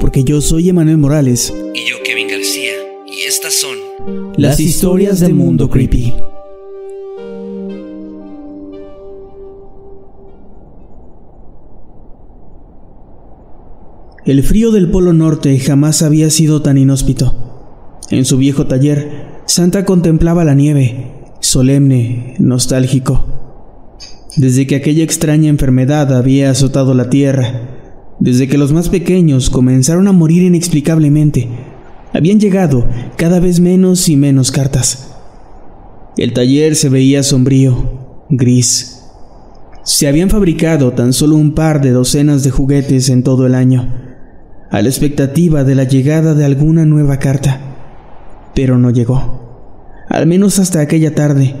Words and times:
porque 0.00 0.24
yo 0.24 0.40
soy 0.40 0.68
Emanuel 0.68 0.98
Morales. 0.98 1.52
Y 1.74 1.88
yo 1.88 1.96
Kevin 2.04 2.28
García. 2.28 2.72
Y 3.06 3.26
estas 3.28 3.54
son 3.54 3.76
Las 4.36 4.60
historias 4.60 5.20
del 5.20 5.34
mundo 5.34 5.70
creepy. 5.70 6.14
El 14.26 14.42
frío 14.42 14.70
del 14.70 14.90
Polo 14.90 15.12
Norte 15.12 15.58
jamás 15.58 16.00
había 16.00 16.30
sido 16.30 16.62
tan 16.62 16.78
inhóspito. 16.78 18.00
En 18.10 18.24
su 18.24 18.38
viejo 18.38 18.66
taller, 18.66 19.42
Santa 19.44 19.84
contemplaba 19.84 20.44
la 20.44 20.54
nieve, 20.54 21.12
solemne, 21.40 22.34
nostálgico. 22.38 23.26
Desde 24.36 24.66
que 24.66 24.76
aquella 24.76 25.04
extraña 25.04 25.50
enfermedad 25.50 26.16
había 26.16 26.50
azotado 26.50 26.94
la 26.94 27.10
tierra, 27.10 27.73
desde 28.20 28.48
que 28.48 28.58
los 28.58 28.72
más 28.72 28.88
pequeños 28.88 29.50
comenzaron 29.50 30.08
a 30.08 30.12
morir 30.12 30.42
inexplicablemente, 30.42 31.48
habían 32.12 32.38
llegado 32.40 32.86
cada 33.16 33.40
vez 33.40 33.60
menos 33.60 34.08
y 34.08 34.16
menos 34.16 34.50
cartas. 34.50 35.10
El 36.16 36.32
taller 36.32 36.76
se 36.76 36.88
veía 36.88 37.22
sombrío, 37.22 38.26
gris. 38.30 39.02
Se 39.82 40.06
habían 40.06 40.30
fabricado 40.30 40.92
tan 40.92 41.12
solo 41.12 41.36
un 41.36 41.54
par 41.54 41.80
de 41.80 41.90
docenas 41.90 42.44
de 42.44 42.50
juguetes 42.50 43.08
en 43.08 43.22
todo 43.22 43.46
el 43.46 43.54
año 43.54 44.04
a 44.74 44.82
la 44.82 44.88
expectativa 44.88 45.62
de 45.62 45.76
la 45.76 45.84
llegada 45.84 46.34
de 46.34 46.44
alguna 46.44 46.84
nueva 46.84 47.18
carta. 47.18 47.60
Pero 48.56 48.76
no 48.76 48.90
llegó. 48.90 50.04
Al 50.08 50.26
menos 50.26 50.58
hasta 50.58 50.80
aquella 50.80 51.14
tarde, 51.14 51.54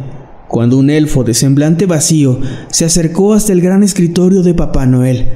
cuando 0.48 0.78
un 0.78 0.90
elfo 0.90 1.22
de 1.22 1.32
semblante 1.32 1.86
vacío 1.86 2.40
se 2.70 2.84
acercó 2.84 3.34
hasta 3.34 3.52
el 3.52 3.60
gran 3.60 3.84
escritorio 3.84 4.42
de 4.42 4.54
Papá 4.54 4.86
Noel, 4.86 5.28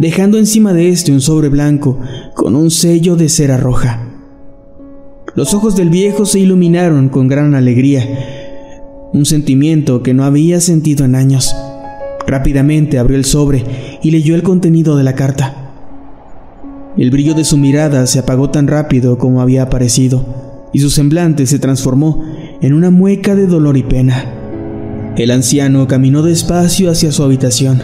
dejando 0.00 0.38
encima 0.38 0.72
de 0.72 0.90
este 0.90 1.10
un 1.10 1.20
sobre 1.20 1.48
blanco 1.48 1.98
con 2.34 2.54
un 2.54 2.70
sello 2.70 3.16
de 3.16 3.28
cera 3.28 3.56
roja. 3.56 4.06
Los 5.34 5.54
ojos 5.54 5.74
del 5.74 5.90
viejo 5.90 6.24
se 6.24 6.38
iluminaron 6.38 7.08
con 7.08 7.26
gran 7.26 7.56
alegría, 7.56 8.06
un 9.12 9.26
sentimiento 9.26 10.04
que 10.04 10.14
no 10.14 10.22
había 10.22 10.60
sentido 10.60 11.04
en 11.04 11.16
años. 11.16 11.52
Rápidamente 12.28 13.00
abrió 13.00 13.16
el 13.16 13.24
sobre 13.24 13.64
y 14.00 14.12
leyó 14.12 14.36
el 14.36 14.44
contenido 14.44 14.96
de 14.96 15.02
la 15.02 15.16
carta. 15.16 15.72
El 16.96 17.10
brillo 17.10 17.34
de 17.34 17.44
su 17.44 17.56
mirada 17.56 18.06
se 18.06 18.20
apagó 18.20 18.50
tan 18.50 18.68
rápido 18.68 19.18
como 19.18 19.40
había 19.40 19.64
aparecido, 19.64 20.24
y 20.72 20.78
su 20.78 20.90
semblante 20.90 21.44
se 21.46 21.58
transformó 21.58 22.22
en 22.60 22.72
una 22.72 22.90
mueca 22.90 23.34
de 23.34 23.48
dolor 23.48 23.76
y 23.76 23.82
pena. 23.82 24.32
El 25.16 25.32
anciano 25.32 25.88
caminó 25.88 26.22
despacio 26.22 26.88
hacia 26.88 27.10
su 27.10 27.24
habitación, 27.24 27.82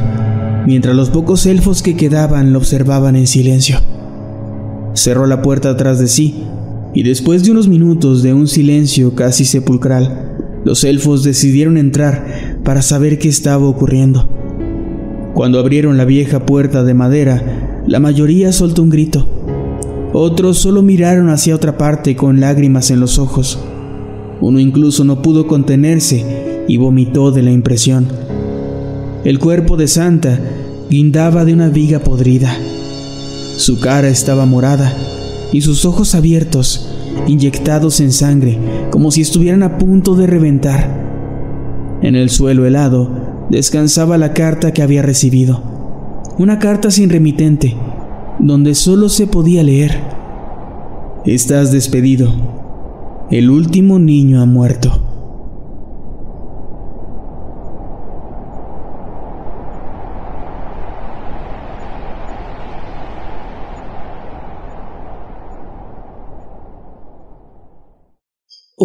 mientras 0.67 0.97
los 0.97 1.11
pocos 1.11 1.47
elfos 1.47 1.83
que 1.83 1.97
quedaban 1.97 2.53
lo 2.53 2.59
observaban 2.59 3.17
en 3.17 3.27
silencio. 3.27 3.79
Cerró 4.95 5.27
la 5.27 5.43
puerta 5.43 5.71
atrás 5.71 5.99
de 5.99 6.07
sí, 6.07 6.45
y 6.95 7.03
después 7.03 7.45
de 7.45 7.51
unos 7.51 7.69
minutos 7.69 8.23
de 8.23 8.33
un 8.33 8.47
silencio 8.47 9.15
casi 9.15 9.45
sepulcral, 9.45 10.63
los 10.65 10.85
elfos 10.85 11.25
decidieron 11.25 11.77
entrar 11.77 12.59
para 12.65 12.83
saber 12.83 13.19
qué 13.19 13.29
estaba 13.29 13.67
ocurriendo. 13.67 14.29
Cuando 15.35 15.59
abrieron 15.59 15.97
la 15.97 16.05
vieja 16.05 16.47
puerta 16.47 16.85
de 16.85 16.95
madera, 16.95 17.83
la 17.87 17.99
mayoría 17.99 18.53
soltó 18.53 18.83
un 18.83 18.91
grito. 18.91 19.27
Otros 20.13 20.59
solo 20.59 20.81
miraron 20.81 21.29
hacia 21.29 21.57
otra 21.57 21.77
parte 21.77 22.15
con 22.15 22.39
lágrimas 22.39 22.93
en 22.93 23.01
los 23.01 23.19
ojos. 23.19 23.59
Uno 24.41 24.61
incluso 24.61 25.05
no 25.05 25.23
pudo 25.23 25.49
contenerse 25.49 26.65
y 26.69 26.77
vomitó 26.77 27.33
de 27.33 27.43
la 27.43 27.51
impresión. 27.51 28.07
El 29.25 29.39
cuerpo 29.39 29.77
de 29.77 29.89
Santa 29.89 30.39
guindaba 30.91 31.45
de 31.45 31.55
una 31.55 31.69
viga 31.69 32.01
podrida. 32.01 32.55
Su 33.57 33.81
cara 33.81 34.09
estaba 34.09 34.47
morada 34.47 34.93
y 35.53 35.63
sus 35.63 35.85
ojos 35.85 36.15
abiertos, 36.15 36.89
inyectados 37.27 38.01
en 38.01 38.13
sangre, 38.13 38.59
como 38.91 39.11
si 39.11 39.23
estuvieran 39.23 39.63
a 39.63 39.79
punto 39.79 40.15
de 40.15 40.27
reventar. 40.27 41.99
En 42.03 42.17
el 42.17 42.29
suelo 42.31 42.67
helado 42.67 43.47
descansaba 43.51 44.19
la 44.19 44.35
carta 44.35 44.73
que 44.73 44.83
había 44.83 45.03
recibido 45.03 45.75
una 46.37 46.59
carta 46.59 46.91
sin 46.91 47.11
remitente, 47.11 47.77
donde 48.41 48.75
solo 48.75 49.09
se 49.09 49.27
podía 49.27 49.63
leer, 49.63 50.03
Estás 51.25 51.73
despedido, 51.73 52.35
el 53.31 53.49
último 53.49 53.99
niño 53.99 54.43
ha 54.43 54.47
muerto. 54.47 55.04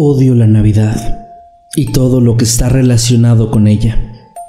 Odio 0.02 0.34
la 0.34 0.46
Navidad 0.46 1.28
y 1.76 1.92
todo 1.92 2.22
lo 2.22 2.38
que 2.38 2.44
está 2.44 2.70
relacionado 2.70 3.50
con 3.50 3.68
ella. 3.68 3.98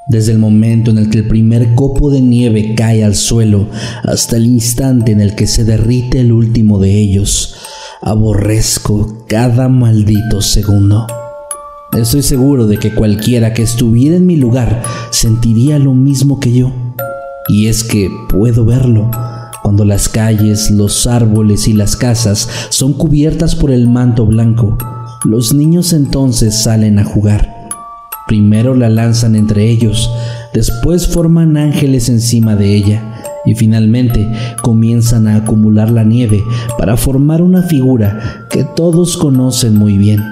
Desde 0.08 0.32
el 0.32 0.38
momento 0.38 0.92
en 0.92 0.98
el 0.98 1.10
que 1.10 1.18
el 1.18 1.28
primer 1.28 1.76
copo 1.76 2.10
de 2.10 2.22
nieve 2.22 2.74
cae 2.74 3.04
al 3.04 3.16
suelo 3.16 3.68
hasta 4.06 4.38
el 4.38 4.46
instante 4.46 5.12
en 5.12 5.20
el 5.20 5.36
que 5.36 5.48
se 5.48 5.66
derrite 5.66 6.22
el 6.22 6.32
último 6.32 6.80
de 6.80 6.98
ellos, 6.98 7.58
aborrezco 8.02 9.26
cada 9.28 9.68
maldito 9.68 10.42
segundo. 10.42 11.06
Estoy 12.00 12.24
seguro 12.24 12.66
de 12.66 12.78
que 12.78 12.96
cualquiera 12.96 13.54
que 13.54 13.64
estuviera 13.64 14.16
en 14.16 14.26
mi 14.26 14.38
lugar 14.38 14.84
sentiría 15.10 15.80
lo 15.80 15.94
mismo 15.94 16.40
que 16.40 16.54
yo. 16.54 16.72
Y 17.50 17.68
es 17.68 17.84
que 17.84 18.10
puedo 18.30 18.64
verlo 18.64 19.12
cuando 19.64 19.84
las 19.84 20.08
calles, 20.08 20.72
los 20.72 21.08
árboles 21.08 21.68
y 21.68 21.74
las 21.74 21.98
casas 21.98 22.48
son 22.70 22.94
cubiertas 22.94 23.54
por 23.54 23.70
el 23.70 23.90
manto 23.90 24.26
blanco. 24.26 24.78
Los 25.24 25.54
niños 25.54 25.94
entonces 25.94 26.64
salen 26.64 27.00
a 27.00 27.04
jugar 27.04 27.62
Primero 28.32 28.76
la 28.76 28.88
lanzan 28.88 29.36
entre 29.36 29.70
ellos, 29.70 30.10
después 30.54 31.06
forman 31.06 31.58
ángeles 31.58 32.08
encima 32.08 32.56
de 32.56 32.74
ella 32.74 33.22
y 33.46 33.56
finalmente 33.56 34.26
comienzan 34.62 35.28
a 35.28 35.36
acumular 35.36 35.92
la 35.92 36.06
nieve 36.06 36.42
para 36.78 36.96
formar 36.96 37.42
una 37.42 37.64
figura 37.64 38.46
que 38.50 38.64
todos 38.64 39.18
conocen 39.18 39.76
muy 39.76 39.98
bien. 39.98 40.24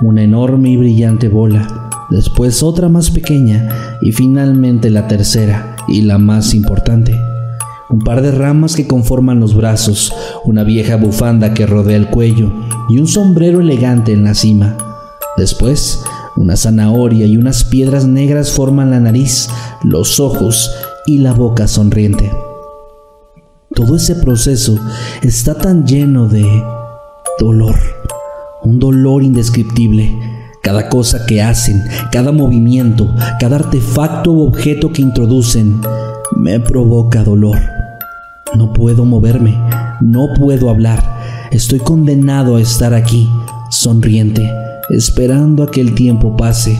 Una 0.00 0.24
enorme 0.24 0.70
y 0.70 0.76
brillante 0.76 1.28
bola, 1.28 1.68
después 2.10 2.64
otra 2.64 2.88
más 2.88 3.12
pequeña 3.12 3.68
y 4.02 4.10
finalmente 4.10 4.90
la 4.90 5.06
tercera 5.06 5.76
y 5.86 6.02
la 6.02 6.18
más 6.18 6.52
importante. 6.52 7.16
Un 7.94 8.00
par 8.00 8.22
de 8.22 8.32
ramas 8.32 8.74
que 8.74 8.88
conforman 8.88 9.38
los 9.38 9.54
brazos, 9.54 10.12
una 10.44 10.64
vieja 10.64 10.96
bufanda 10.96 11.54
que 11.54 11.64
rodea 11.64 11.96
el 11.96 12.10
cuello 12.10 12.52
y 12.88 12.98
un 12.98 13.06
sombrero 13.06 13.60
elegante 13.60 14.12
en 14.12 14.24
la 14.24 14.34
cima. 14.34 14.76
Después, 15.36 16.02
una 16.34 16.56
zanahoria 16.56 17.24
y 17.26 17.36
unas 17.36 17.62
piedras 17.62 18.04
negras 18.04 18.50
forman 18.50 18.90
la 18.90 18.98
nariz, 18.98 19.48
los 19.84 20.18
ojos 20.18 20.72
y 21.06 21.18
la 21.18 21.34
boca 21.34 21.68
sonriente. 21.68 22.32
Todo 23.72 23.94
ese 23.94 24.16
proceso 24.16 24.76
está 25.22 25.54
tan 25.54 25.86
lleno 25.86 26.26
de 26.26 26.44
dolor, 27.38 27.76
un 28.64 28.80
dolor 28.80 29.22
indescriptible. 29.22 30.12
Cada 30.64 30.88
cosa 30.88 31.26
que 31.26 31.42
hacen, 31.42 31.80
cada 32.10 32.32
movimiento, 32.32 33.14
cada 33.38 33.54
artefacto 33.54 34.32
u 34.32 34.48
objeto 34.48 34.92
que 34.92 35.00
introducen, 35.00 35.80
me 36.36 36.58
provoca 36.58 37.22
dolor. 37.22 37.73
No 38.56 38.72
puedo 38.72 39.04
moverme, 39.04 39.58
no 40.00 40.28
puedo 40.38 40.70
hablar. 40.70 41.02
Estoy 41.50 41.80
condenado 41.80 42.54
a 42.54 42.60
estar 42.60 42.94
aquí, 42.94 43.28
sonriente, 43.68 44.48
esperando 44.90 45.64
a 45.64 45.70
que 45.72 45.80
el 45.80 45.94
tiempo 45.94 46.36
pase. 46.36 46.78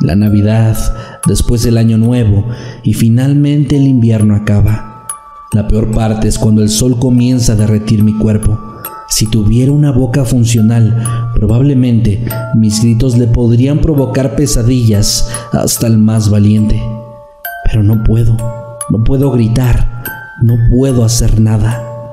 La 0.00 0.16
Navidad, 0.16 0.76
después 1.26 1.66
el 1.66 1.76
Año 1.76 1.98
Nuevo 1.98 2.46
y 2.82 2.94
finalmente 2.94 3.76
el 3.76 3.86
invierno 3.86 4.34
acaba. 4.34 5.06
La 5.52 5.68
peor 5.68 5.90
parte 5.90 6.26
es 6.26 6.38
cuando 6.38 6.62
el 6.62 6.70
sol 6.70 6.98
comienza 6.98 7.52
a 7.52 7.56
derretir 7.56 8.02
mi 8.02 8.14
cuerpo. 8.14 8.58
Si 9.08 9.26
tuviera 9.26 9.72
una 9.72 9.92
boca 9.92 10.24
funcional, 10.24 11.04
probablemente 11.34 12.24
mis 12.56 12.82
gritos 12.82 13.18
le 13.18 13.26
podrían 13.26 13.78
provocar 13.80 14.36
pesadillas 14.36 15.28
hasta 15.52 15.86
el 15.86 15.98
más 15.98 16.30
valiente. 16.30 16.82
Pero 17.66 17.82
no 17.82 18.02
puedo, 18.02 18.36
no 18.90 19.04
puedo 19.04 19.30
gritar, 19.30 19.86
no 20.44 20.58
puedo 20.68 21.04
hacer 21.04 21.40
nada. 21.40 22.12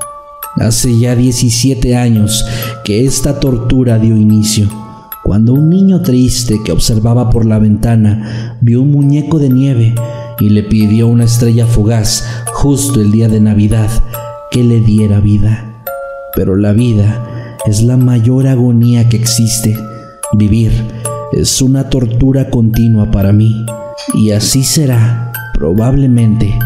Hace 0.55 0.97
ya 0.97 1.15
17 1.15 1.97
años 1.97 2.45
que 2.85 3.05
esta 3.05 3.41
tortura 3.41 3.99
dio 3.99 4.15
inicio, 4.15 4.69
cuando 5.23 5.53
un 5.53 5.69
niño 5.69 6.01
triste 6.01 6.61
que 6.63 6.71
observaba 6.71 7.29
por 7.29 7.45
la 7.45 7.59
ventana 7.59 8.57
vio 8.61 8.83
un 8.83 8.91
muñeco 8.91 9.37
de 9.37 9.49
nieve 9.49 9.95
y 10.39 10.49
le 10.49 10.63
pidió 10.63 11.07
una 11.07 11.25
estrella 11.25 11.67
fugaz 11.67 12.25
justo 12.53 13.01
el 13.01 13.11
día 13.11 13.27
de 13.27 13.41
Navidad 13.41 13.89
que 14.49 14.63
le 14.63 14.79
diera 14.79 15.19
vida. 15.19 15.83
Pero 16.33 16.55
la 16.55 16.71
vida 16.71 17.57
es 17.65 17.83
la 17.83 17.97
mayor 17.97 18.47
agonía 18.47 19.09
que 19.09 19.17
existe. 19.17 19.77
Vivir 20.37 20.71
es 21.33 21.61
una 21.61 21.89
tortura 21.89 22.49
continua 22.49 23.11
para 23.11 23.33
mí. 23.33 23.65
Y 24.13 24.31
así 24.31 24.63
será, 24.63 25.33
probablemente, 25.53 26.57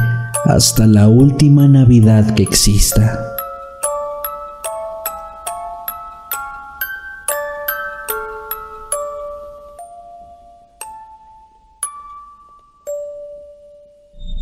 hasta 0.46 0.86
la 0.86 1.08
última 1.08 1.68
Navidad 1.68 2.36
que 2.36 2.44
exista. 2.44 3.20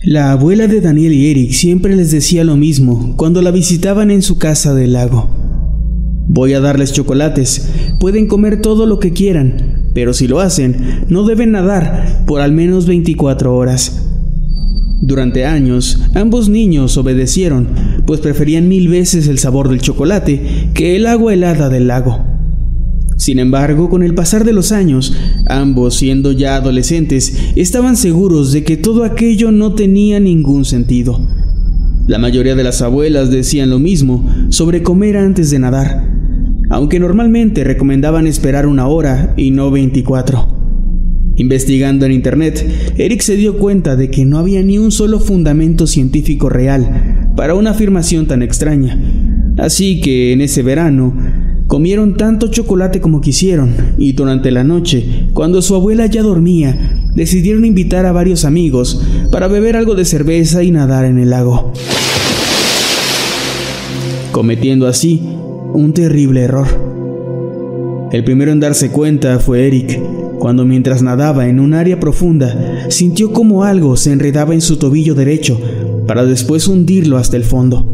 La 0.04 0.34
abuela 0.34 0.68
de 0.68 0.82
Daniel 0.82 1.14
y 1.14 1.32
Eric 1.32 1.52
siempre 1.52 1.96
les 1.96 2.12
decía 2.12 2.44
lo 2.44 2.58
mismo 2.58 3.16
cuando 3.16 3.42
la 3.42 3.52
visitaban 3.52 4.12
en 4.12 4.22
su 4.22 4.38
casa 4.38 4.74
del 4.74 4.94
lago. 4.94 5.30
Voy 6.28 6.54
a 6.54 6.60
darles 6.60 6.92
chocolates, 6.92 7.70
pueden 8.02 8.28
comer 8.28 8.62
todo 8.62 8.86
lo 8.86 9.00
que 9.00 9.14
quieran, 9.14 9.90
pero 9.94 10.14
si 10.14 10.28
lo 10.28 10.42
hacen, 10.42 11.06
no 11.08 11.24
deben 11.24 11.52
nadar 11.52 12.26
por 12.26 12.42
al 12.42 12.52
menos 12.52 12.86
24 12.86 13.56
horas. 13.56 14.03
Durante 15.06 15.44
años, 15.44 16.00
ambos 16.16 16.48
niños 16.48 16.96
obedecieron, 16.96 17.68
pues 18.06 18.22
preferían 18.22 18.70
mil 18.70 18.88
veces 18.88 19.28
el 19.28 19.38
sabor 19.38 19.68
del 19.68 19.82
chocolate 19.82 20.70
que 20.74 20.96
el 20.96 21.08
agua 21.08 21.34
helada 21.34 21.68
del 21.68 21.88
lago. 21.88 22.26
Sin 23.18 23.38
embargo, 23.40 23.90
con 23.90 24.02
el 24.02 24.16
pasar 24.16 24.46
de 24.46 24.54
los 24.54 24.72
años, 24.72 25.14
ambos 25.50 25.96
siendo 25.96 26.32
ya 26.32 26.56
adolescentes, 26.56 27.38
estaban 27.58 27.98
seguros 27.98 28.54
de 28.54 28.64
que 28.64 28.78
todo 28.78 29.04
aquello 29.04 29.52
no 29.52 29.74
tenía 29.74 30.22
ningún 30.22 30.64
sentido. 30.64 31.20
La 32.08 32.18
mayoría 32.18 32.56
de 32.56 32.64
las 32.64 32.82
abuelas 32.82 33.30
decían 33.30 33.72
lo 33.72 33.80
mismo 33.80 34.26
sobre 34.48 34.84
comer 34.84 35.18
antes 35.18 35.52
de 35.52 35.60
nadar, 35.60 36.10
aunque 36.70 37.02
normalmente 37.02 37.66
recomendaban 37.66 38.26
esperar 38.26 38.68
una 38.68 38.88
hora 38.88 39.34
y 39.36 39.52
no 39.52 39.70
24. 39.70 40.53
Investigando 41.36 42.06
en 42.06 42.12
Internet, 42.12 42.94
Eric 42.98 43.22
se 43.22 43.36
dio 43.36 43.58
cuenta 43.58 43.96
de 43.96 44.10
que 44.10 44.26
no 44.26 44.38
había 44.38 44.62
ni 44.62 44.78
un 44.78 44.92
solo 44.92 45.20
fundamento 45.20 45.88
científico 45.88 46.50
real 46.50 47.32
para 47.36 47.56
una 47.56 47.72
afirmación 47.72 48.28
tan 48.28 48.44
extraña. 48.44 49.00
Así 49.58 50.02
que 50.02 50.34
en 50.34 50.42
ese 50.42 50.62
verano 50.64 51.14
Comieron 51.74 52.18
tanto 52.18 52.50
chocolate 52.50 53.02
como 53.02 53.20
quisieron 53.20 53.74
y 53.98 54.14
durante 54.14 54.52
la 54.52 54.64
noche, 54.64 55.28
cuando 55.34 55.60
su 55.62 55.74
abuela 55.74 56.06
ya 56.06 56.22
dormía, 56.22 57.02
decidieron 57.16 57.66
invitar 57.66 58.06
a 58.06 58.12
varios 58.12 58.46
amigos 58.46 59.02
para 59.32 59.48
beber 59.48 59.76
algo 59.76 59.96
de 59.96 60.06
cerveza 60.06 60.62
y 60.62 60.70
nadar 60.70 61.06
en 61.06 61.18
el 61.18 61.32
lago. 61.32 61.74
Cometiendo 64.32 64.88
así 64.88 65.22
un 65.74 65.94
terrible 65.94 66.42
error. 66.42 66.68
El 68.12 68.24
primero 68.24 68.52
en 68.52 68.60
darse 68.60 68.92
cuenta 68.92 69.40
fue 69.40 69.66
Eric, 69.66 70.00
cuando 70.44 70.66
mientras 70.66 71.02
nadaba 71.02 71.48
en 71.48 71.62
un 71.62 71.74
área 71.74 72.02
profunda, 72.02 72.90
sintió 72.90 73.32
como 73.32 73.64
algo 73.64 73.96
se 73.96 74.12
enredaba 74.12 74.54
en 74.54 74.60
su 74.60 74.76
tobillo 74.76 75.16
derecho 75.16 75.58
para 76.06 76.26
después 76.26 76.68
hundirlo 76.68 77.18
hasta 77.18 77.38
el 77.38 77.46
fondo. 77.46 77.88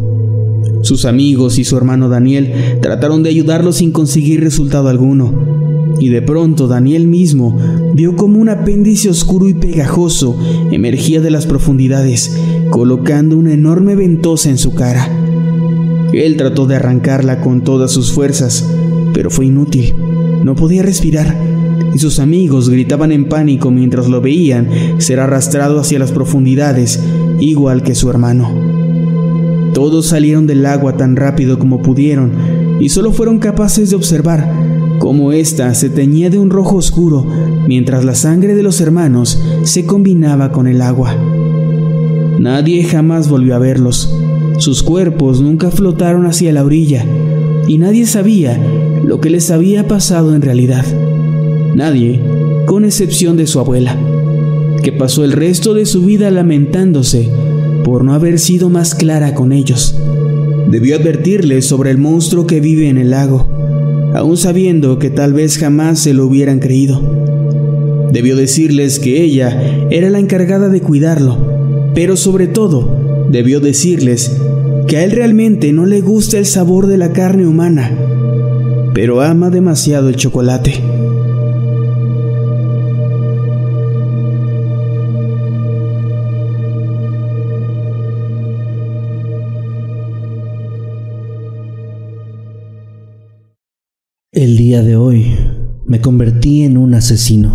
Sus 0.82 1.06
amigos 1.06 1.60
y 1.60 1.64
su 1.64 1.78
hermano 1.78 2.10
Daniel 2.10 2.52
trataron 2.82 3.22
de 3.22 3.30
ayudarlo 3.30 3.72
sin 3.72 3.92
conseguir 3.92 4.42
resultado 4.42 4.90
alguno. 4.90 5.94
Y 6.00 6.10
de 6.10 6.24
pronto 6.24 6.68
Daniel 6.68 7.06
mismo 7.06 7.56
vio 7.94 8.16
como 8.16 8.40
un 8.40 8.50
apéndice 8.50 9.12
oscuro 9.12 9.48
y 9.48 9.54
pegajoso 9.54 10.36
emergía 10.72 11.22
de 11.22 11.30
las 11.30 11.46
profundidades, 11.46 12.36
colocando 12.72 13.38
una 13.38 13.54
enorme 13.54 13.96
ventosa 13.96 14.50
en 14.50 14.58
su 14.58 14.74
cara. 14.74 15.08
Él 16.14 16.36
trató 16.36 16.66
de 16.66 16.78
arrancarla 16.78 17.42
con 17.42 17.64
todas 17.64 17.92
sus 17.92 18.12
fuerzas, 18.12 18.68
pero 19.14 19.30
fue 19.30 19.46
inútil. 19.46 19.94
No 20.44 20.56
podía 20.56 20.82
respirar, 20.82 21.59
y 21.94 22.00
sus 22.00 22.20
amigos 22.20 22.70
gritaban 22.70 23.12
en 23.12 23.26
pánico 23.26 23.72
mientras 23.72 24.08
lo 24.08 24.22
veían 24.22 24.70
ser 25.00 25.20
arrastrado 25.20 25.80
hacia 25.80 26.00
las 26.00 26.12
profundidades, 26.12 27.00
igual 27.40 27.84
que 27.84 27.96
su 27.96 28.10
hermano. 28.10 28.54
Todos 29.74 30.08
salieron 30.08 30.48
del 30.48 30.66
agua 30.66 30.98
tan 30.98 31.16
rápido 31.16 31.60
como 31.60 31.82
pudieron 31.82 32.32
y 32.80 32.90
solo 32.90 33.12
fueron 33.12 33.40
capaces 33.40 33.90
de 33.90 33.96
observar 33.96 34.52
cómo 35.00 35.32
ésta 35.32 35.74
se 35.74 35.90
teñía 35.90 36.30
de 36.30 36.40
un 36.40 36.50
rojo 36.50 36.76
oscuro 36.76 37.26
mientras 37.68 38.04
la 38.04 38.16
sangre 38.16 38.56
de 38.56 38.64
los 38.64 38.82
hermanos 38.82 39.42
se 39.64 39.86
combinaba 39.86 40.52
con 40.52 40.68
el 40.68 40.82
agua. 40.82 41.16
Nadie 42.40 42.84
jamás 42.84 43.30
volvió 43.30 43.56
a 43.56 43.60
verlos. 43.60 44.14
Sus 44.58 44.84
cuerpos 44.84 45.42
nunca 45.42 45.72
flotaron 45.72 46.26
hacia 46.26 46.52
la 46.52 46.64
orilla 46.64 47.06
y 47.68 47.78
nadie 47.78 48.06
sabía 48.06 48.60
lo 49.04 49.22
que 49.22 49.30
les 49.30 49.52
había 49.52 49.88
pasado 49.88 50.36
en 50.36 50.42
realidad. 50.42 50.86
Nadie, 51.76 52.20
con 52.66 52.86
excepción 52.86 53.38
de 53.38 53.48
su 53.48 53.60
abuela, 53.60 53.98
que 54.82 54.92
pasó 54.92 55.24
el 55.24 55.32
resto 55.32 55.74
de 55.74 55.86
su 55.86 56.04
vida 56.04 56.32
lamentándose 56.32 57.30
por 57.84 58.04
no 58.04 58.14
haber 58.14 58.40
sido 58.40 58.70
más 58.70 58.96
clara 58.96 59.34
con 59.34 59.52
ellos. 59.52 59.98
Debió 60.70 60.96
advertirles 60.96 61.66
sobre 61.66 61.92
el 61.92 61.98
monstruo 61.98 62.48
que 62.48 62.60
vive 62.60 62.90
en 62.90 62.98
el 62.98 63.12
lago, 63.12 63.48
aun 64.14 64.38
sabiendo 64.38 65.00
que 65.00 65.10
tal 65.10 65.34
vez 65.34 65.58
jamás 65.58 66.00
se 66.00 66.14
lo 66.14 66.26
hubieran 66.26 66.60
creído. 66.60 67.02
Debió 68.12 68.36
decirles 68.36 69.00
que 69.00 69.22
ella 69.24 69.88
era 69.92 70.10
la 70.10 70.20
encargada 70.20 70.70
de 70.70 70.82
cuidarlo, 70.82 71.38
pero 71.94 72.16
sobre 72.16 72.48
todo 72.48 73.28
debió 73.30 73.60
decirles 73.60 74.38
que 74.88 74.98
a 74.98 75.04
él 75.04 75.12
realmente 75.12 75.72
no 75.72 75.86
le 75.86 76.02
gusta 76.02 76.40
el 76.40 76.46
sabor 76.46 76.88
de 76.88 76.98
la 76.98 77.14
carne 77.14 77.46
humana, 77.46 77.92
pero 78.94 79.22
ama 79.22 79.50
demasiado 79.50 80.10
el 80.10 80.16
chocolate. 80.16 80.89
El 94.40 94.56
día 94.56 94.82
de 94.84 94.96
hoy 94.96 95.36
me 95.86 96.00
convertí 96.00 96.64
en 96.64 96.78
un 96.78 96.94
asesino. 96.94 97.52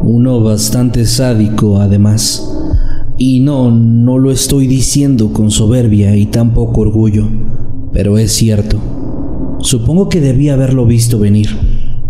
Uno 0.00 0.40
bastante 0.40 1.04
sádico 1.04 1.80
además. 1.80 2.48
Y 3.18 3.40
no, 3.40 3.72
no 3.72 4.18
lo 4.18 4.30
estoy 4.30 4.68
diciendo 4.68 5.32
con 5.32 5.50
soberbia 5.50 6.14
y 6.14 6.26
tampoco 6.26 6.82
orgullo, 6.82 7.28
pero 7.92 8.18
es 8.18 8.30
cierto. 8.30 8.78
Supongo 9.58 10.08
que 10.08 10.20
debí 10.20 10.48
haberlo 10.48 10.86
visto 10.86 11.18
venir. 11.18 11.48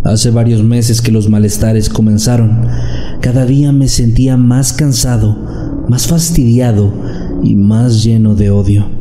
Hace 0.04 0.30
varios 0.30 0.62
meses 0.62 1.00
que 1.00 1.10
los 1.10 1.30
malestares 1.30 1.88
comenzaron. 1.88 2.66
Cada 3.22 3.46
día 3.46 3.72
me 3.72 3.88
sentía 3.88 4.36
más 4.36 4.74
cansado, 4.74 5.34
más 5.88 6.06
fastidiado 6.06 6.92
y 7.42 7.56
más 7.56 8.04
lleno 8.04 8.34
de 8.34 8.50
odio. 8.50 8.95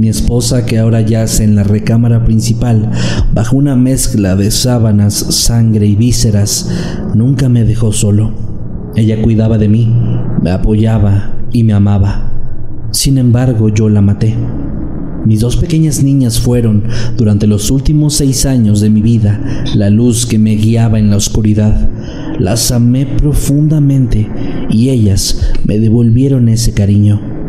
Mi 0.00 0.08
esposa, 0.08 0.64
que 0.64 0.78
ahora 0.78 1.02
yace 1.02 1.44
en 1.44 1.54
la 1.56 1.62
recámara 1.62 2.24
principal, 2.24 2.90
bajo 3.34 3.58
una 3.58 3.76
mezcla 3.76 4.34
de 4.34 4.50
sábanas, 4.50 5.12
sangre 5.12 5.84
y 5.84 5.94
vísceras, 5.94 6.70
nunca 7.14 7.50
me 7.50 7.64
dejó 7.64 7.92
solo. 7.92 8.32
Ella 8.96 9.20
cuidaba 9.20 9.58
de 9.58 9.68
mí, 9.68 9.94
me 10.40 10.52
apoyaba 10.52 11.34
y 11.52 11.64
me 11.64 11.74
amaba. 11.74 12.32
Sin 12.92 13.18
embargo, 13.18 13.68
yo 13.68 13.90
la 13.90 14.00
maté. 14.00 14.34
Mis 15.26 15.40
dos 15.40 15.58
pequeñas 15.58 16.02
niñas 16.02 16.40
fueron, 16.40 16.84
durante 17.18 17.46
los 17.46 17.70
últimos 17.70 18.14
seis 18.14 18.46
años 18.46 18.80
de 18.80 18.88
mi 18.88 19.02
vida, 19.02 19.38
la 19.74 19.90
luz 19.90 20.24
que 20.24 20.38
me 20.38 20.54
guiaba 20.54 20.98
en 20.98 21.10
la 21.10 21.16
oscuridad. 21.16 21.90
Las 22.38 22.72
amé 22.72 23.04
profundamente 23.04 24.30
y 24.70 24.88
ellas 24.88 25.52
me 25.66 25.78
devolvieron 25.78 26.48
ese 26.48 26.72
cariño. 26.72 27.39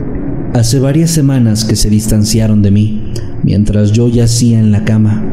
Hace 0.53 0.81
varias 0.81 1.11
semanas 1.11 1.63
que 1.63 1.77
se 1.77 1.89
distanciaron 1.89 2.61
de 2.61 2.71
mí, 2.71 3.13
mientras 3.41 3.93
yo 3.93 4.09
yacía 4.09 4.59
en 4.59 4.73
la 4.73 4.83
cama. 4.83 5.23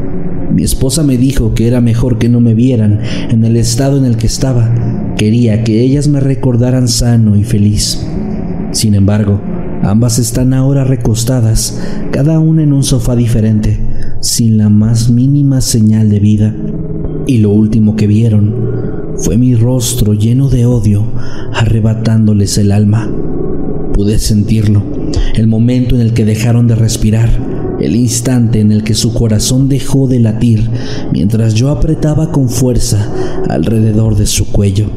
Mi 0.53 0.63
esposa 0.63 1.03
me 1.03 1.17
dijo 1.17 1.53
que 1.53 1.67
era 1.67 1.81
mejor 1.81 2.17
que 2.17 2.29
no 2.29 2.39
me 2.39 2.53
vieran 2.53 3.01
en 3.29 3.43
el 3.43 3.57
estado 3.57 3.97
en 3.97 4.05
el 4.05 4.15
que 4.15 4.27
estaba. 4.27 5.13
Quería 5.17 5.65
que 5.65 5.81
ellas 5.81 6.07
me 6.07 6.21
recordaran 6.21 6.87
sano 6.87 7.35
y 7.35 7.43
feliz. 7.43 8.01
Sin 8.71 8.95
embargo, 8.95 9.41
ambas 9.83 10.19
están 10.19 10.53
ahora 10.53 10.85
recostadas, 10.85 11.81
cada 12.11 12.39
una 12.39 12.63
en 12.63 12.71
un 12.71 12.83
sofá 12.83 13.17
diferente, 13.17 13.77
sin 14.21 14.57
la 14.57 14.69
más 14.69 15.09
mínima 15.09 15.59
señal 15.59 16.09
de 16.09 16.19
vida. 16.21 16.55
Y 17.27 17.39
lo 17.39 17.49
último 17.49 17.97
que 17.97 18.07
vieron 18.07 18.55
fue 19.17 19.37
mi 19.37 19.53
rostro 19.53 20.13
lleno 20.13 20.47
de 20.47 20.65
odio, 20.65 21.03
arrebatándoles 21.53 22.57
el 22.57 22.71
alma. 22.71 23.11
Pude 23.93 24.17
sentirlo, 24.17 24.98
el 25.39 25.47
momento 25.47 25.95
en 25.95 26.01
el 26.01 26.13
que 26.13 26.25
dejaron 26.25 26.67
de 26.67 26.75
respirar, 26.75 27.29
el 27.79 27.95
instante 27.95 28.59
en 28.59 28.73
el 28.73 28.83
que 28.83 28.93
su 28.93 29.13
corazón 29.13 29.69
dejó 29.69 30.07
de 30.07 30.19
latir 30.19 30.69
mientras 31.13 31.53
yo 31.53 31.69
apretaba 31.69 32.31
con 32.31 32.49
fuerza 32.49 33.09
alrededor 33.47 34.17
de 34.17 34.25
su 34.25 34.51
cuello. 34.51 34.87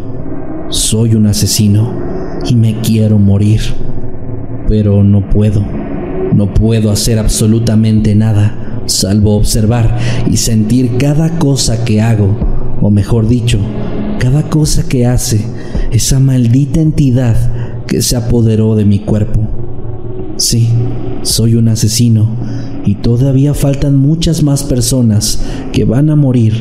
Soy 0.68 1.14
un 1.14 1.26
asesino 1.26 1.96
y 2.48 2.56
me 2.56 2.80
quiero 2.80 3.18
morir, 3.20 3.60
pero 4.66 5.04
no 5.04 5.28
puedo, 5.30 5.64
no 6.34 6.52
puedo 6.52 6.90
hacer 6.90 7.20
absolutamente 7.20 8.16
nada, 8.16 8.82
salvo 8.86 9.36
observar 9.36 9.96
y 10.28 10.38
sentir 10.38 10.96
cada 10.98 11.38
cosa 11.38 11.84
que 11.84 12.00
hago, 12.00 12.36
o 12.80 12.90
mejor 12.90 13.28
dicho, 13.28 13.60
cada 14.18 14.50
cosa 14.50 14.88
que 14.88 15.06
hace 15.06 15.40
esa 15.92 16.18
maldita 16.18 16.80
entidad 16.80 17.36
que 17.86 18.02
se 18.02 18.16
apoderó 18.16 18.74
de 18.74 18.84
mi 18.84 18.98
cuerpo. 18.98 19.51
Sí, 20.42 20.68
soy 21.22 21.54
un 21.54 21.68
asesino 21.68 22.28
y 22.84 22.96
todavía 22.96 23.54
faltan 23.54 23.94
muchas 23.94 24.42
más 24.42 24.64
personas 24.64 25.40
que 25.72 25.84
van 25.84 26.10
a 26.10 26.16
morir 26.16 26.52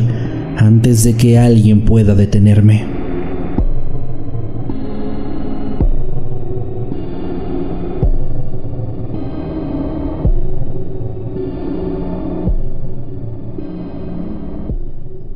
antes 0.56 1.04
de 1.04 1.16
que 1.16 1.40
alguien 1.40 1.84
pueda 1.84 2.14
detenerme. 2.14 2.86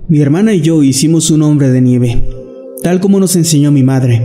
Mi 0.08 0.22
hermana 0.22 0.54
y 0.54 0.62
yo 0.62 0.84
hicimos 0.84 1.32
un 1.32 1.42
hombre 1.42 1.72
de 1.72 1.82
nieve, 1.82 2.24
tal 2.84 3.00
como 3.00 3.20
nos 3.20 3.36
enseñó 3.36 3.72
mi 3.72 3.82
madre, 3.82 4.22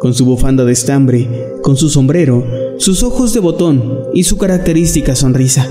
con 0.00 0.14
su 0.14 0.24
bufanda 0.24 0.64
de 0.64 0.72
estambre, 0.72 1.28
con 1.62 1.76
su 1.76 1.90
sombrero, 1.90 2.59
sus 2.80 3.02
ojos 3.02 3.34
de 3.34 3.40
botón 3.40 4.04
y 4.14 4.24
su 4.24 4.38
característica 4.38 5.14
sonrisa. 5.14 5.68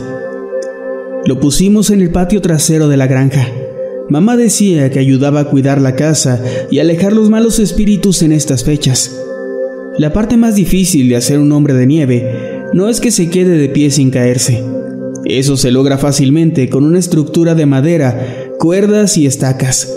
Lo 1.26 1.40
pusimos 1.40 1.90
en 1.90 2.02
el 2.02 2.12
patio 2.12 2.40
trasero 2.40 2.88
de 2.88 2.98
la 2.98 3.08
granja. 3.08 3.48
Mamá 4.10 4.38
decía 4.38 4.92
que 4.92 5.00
ayudaba 5.00 5.40
a 5.40 5.50
cuidar 5.50 5.82
la 5.82 5.96
casa 5.96 6.40
y 6.70 6.78
alejar 6.78 7.14
los 7.14 7.32
malos 7.32 7.58
espíritus 7.58 8.22
en 8.22 8.32
estas 8.32 8.64
fechas. 8.64 9.20
La 9.98 10.14
parte 10.14 10.38
más 10.38 10.54
difícil 10.54 11.10
de 11.10 11.16
hacer 11.16 11.40
un 11.40 11.52
hombre 11.52 11.74
de 11.74 11.88
nieve 11.88 12.62
no 12.74 12.90
es 12.90 13.02
que 13.02 13.10
se 13.10 13.32
quede 13.32 13.58
de 13.58 13.70
pie 13.70 13.90
sin 13.90 14.12
caerse. 14.12 14.64
Eso 15.26 15.58
se 15.58 15.72
logra 15.72 15.98
fácilmente 15.98 16.70
con 16.70 16.84
una 16.84 17.00
estructura 17.00 17.56
de 17.56 17.66
madera 17.66 18.52
cuerdas 18.60 19.18
y 19.18 19.26
estacas. 19.26 19.92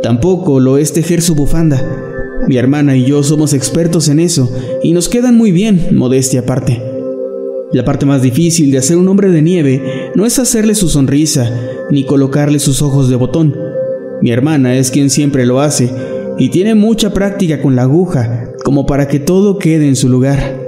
Tampoco 0.00 0.60
lo 0.60 0.78
es 0.78 0.92
tejer 0.92 1.22
su 1.22 1.34
bufanda. 1.34 2.09
Mi 2.48 2.56
hermana 2.56 2.96
y 2.96 3.04
yo 3.04 3.22
somos 3.22 3.52
expertos 3.52 4.08
en 4.08 4.18
eso 4.20 4.50
y 4.82 4.92
nos 4.92 5.08
quedan 5.08 5.36
muy 5.36 5.52
bien, 5.52 5.88
modestia 5.92 6.40
aparte. 6.40 6.82
La 7.72 7.84
parte 7.84 8.06
más 8.06 8.22
difícil 8.22 8.72
de 8.72 8.78
hacer 8.78 8.96
un 8.96 9.06
hombre 9.08 9.30
de 9.30 9.42
nieve 9.42 10.10
no 10.14 10.26
es 10.26 10.38
hacerle 10.38 10.74
su 10.74 10.88
sonrisa 10.88 11.48
ni 11.90 12.04
colocarle 12.04 12.58
sus 12.58 12.82
ojos 12.82 13.08
de 13.08 13.16
botón. 13.16 13.54
Mi 14.22 14.30
hermana 14.30 14.76
es 14.76 14.90
quien 14.90 15.10
siempre 15.10 15.46
lo 15.46 15.60
hace 15.60 15.90
y 16.38 16.48
tiene 16.48 16.74
mucha 16.74 17.12
práctica 17.12 17.62
con 17.62 17.76
la 17.76 17.82
aguja 17.82 18.50
como 18.64 18.86
para 18.86 19.06
que 19.06 19.20
todo 19.20 19.58
quede 19.58 19.86
en 19.86 19.96
su 19.96 20.08
lugar. 20.08 20.58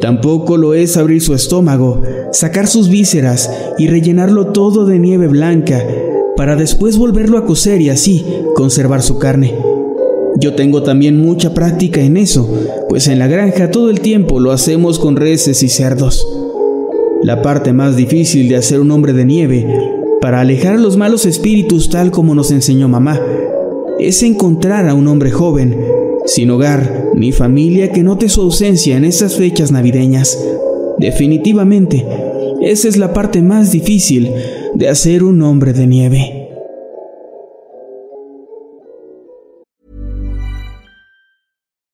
Tampoco 0.00 0.58
lo 0.58 0.74
es 0.74 0.96
abrir 0.98 1.22
su 1.22 1.34
estómago, 1.34 2.02
sacar 2.32 2.66
sus 2.66 2.90
vísceras 2.90 3.50
y 3.78 3.88
rellenarlo 3.88 4.48
todo 4.48 4.84
de 4.84 4.98
nieve 4.98 5.28
blanca 5.28 5.82
para 6.36 6.56
después 6.56 6.98
volverlo 6.98 7.38
a 7.38 7.46
cocer 7.46 7.80
y 7.80 7.88
así 7.88 8.26
conservar 8.54 9.02
su 9.02 9.18
carne. 9.18 9.54
Yo 10.40 10.54
tengo 10.54 10.82
también 10.82 11.20
mucha 11.20 11.54
práctica 11.54 12.00
en 12.00 12.16
eso, 12.16 12.48
pues 12.88 13.06
en 13.08 13.18
la 13.18 13.28
granja 13.28 13.70
todo 13.70 13.90
el 13.90 14.00
tiempo 14.00 14.40
lo 14.40 14.50
hacemos 14.50 14.98
con 14.98 15.16
reses 15.16 15.62
y 15.62 15.68
cerdos. 15.68 16.26
La 17.22 17.40
parte 17.40 17.72
más 17.72 17.96
difícil 17.96 18.48
de 18.48 18.56
hacer 18.56 18.80
un 18.80 18.90
hombre 18.90 19.12
de 19.12 19.24
nieve, 19.24 19.66
para 20.20 20.40
alejar 20.40 20.74
a 20.74 20.78
los 20.78 20.96
malos 20.96 21.26
espíritus 21.26 21.88
tal 21.88 22.10
como 22.10 22.34
nos 22.34 22.50
enseñó 22.50 22.88
mamá, 22.88 23.20
es 23.98 24.22
encontrar 24.22 24.88
a 24.88 24.94
un 24.94 25.06
hombre 25.06 25.30
joven, 25.30 25.78
sin 26.26 26.50
hogar 26.50 27.10
ni 27.14 27.30
familia 27.30 27.92
que 27.92 28.02
note 28.02 28.28
su 28.28 28.40
ausencia 28.40 28.96
en 28.96 29.04
estas 29.04 29.36
fechas 29.36 29.70
navideñas. 29.70 30.38
Definitivamente, 30.98 32.04
esa 32.62 32.88
es 32.88 32.96
la 32.96 33.12
parte 33.12 33.42
más 33.42 33.70
difícil 33.70 34.32
de 34.74 34.88
hacer 34.88 35.22
un 35.22 35.42
hombre 35.42 35.72
de 35.72 35.86
nieve. 35.86 36.33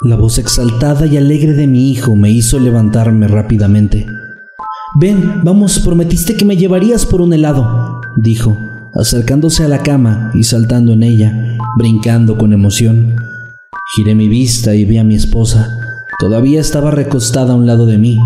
La 0.00 0.14
voz 0.14 0.38
exaltada 0.38 1.06
y 1.06 1.16
alegre 1.16 1.54
de 1.54 1.66
mi 1.66 1.90
hijo 1.90 2.14
me 2.14 2.30
hizo 2.30 2.60
levantarme 2.60 3.26
rápidamente. 3.26 4.06
Ven, 4.94 5.40
vamos, 5.42 5.80
prometiste 5.80 6.36
que 6.36 6.44
me 6.44 6.56
llevarías 6.56 7.04
por 7.04 7.20
un 7.20 7.32
helado, 7.32 8.00
dijo, 8.16 8.56
acercándose 8.94 9.64
a 9.64 9.68
la 9.68 9.82
cama 9.82 10.30
y 10.34 10.44
saltando 10.44 10.92
en 10.92 11.02
ella, 11.02 11.58
brincando 11.76 12.38
con 12.38 12.52
emoción. 12.52 13.16
Giré 13.96 14.14
mi 14.14 14.28
vista 14.28 14.72
y 14.72 14.84
vi 14.84 14.98
a 14.98 15.04
mi 15.04 15.16
esposa. 15.16 15.68
Todavía 16.20 16.60
estaba 16.60 16.92
recostada 16.92 17.54
a 17.54 17.56
un 17.56 17.66
lado 17.66 17.84
de 17.84 17.98
mí 17.98 18.20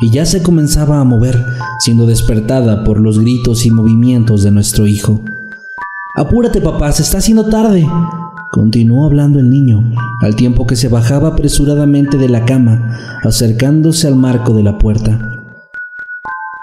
y 0.00 0.10
ya 0.10 0.24
se 0.24 0.42
comenzaba 0.42 0.98
a 0.98 1.04
mover, 1.04 1.44
siendo 1.80 2.06
despertada 2.06 2.84
por 2.84 3.00
los 3.00 3.18
gritos 3.18 3.66
y 3.66 3.70
movimientos 3.70 4.44
de 4.44 4.50
nuestro 4.50 4.86
hijo. 4.86 5.20
Apúrate, 6.16 6.62
papá, 6.62 6.90
se 6.92 7.02
está 7.02 7.18
haciendo 7.18 7.50
tarde, 7.50 7.86
Continuó 8.50 9.04
hablando 9.04 9.38
el 9.38 9.50
niño, 9.50 9.84
al 10.22 10.34
tiempo 10.34 10.66
que 10.66 10.76
se 10.76 10.88
bajaba 10.88 11.28
apresuradamente 11.28 12.16
de 12.16 12.28
la 12.28 12.44
cama, 12.44 13.20
acercándose 13.22 14.08
al 14.08 14.16
marco 14.16 14.54
de 14.54 14.62
la 14.62 14.78
puerta. 14.78 15.18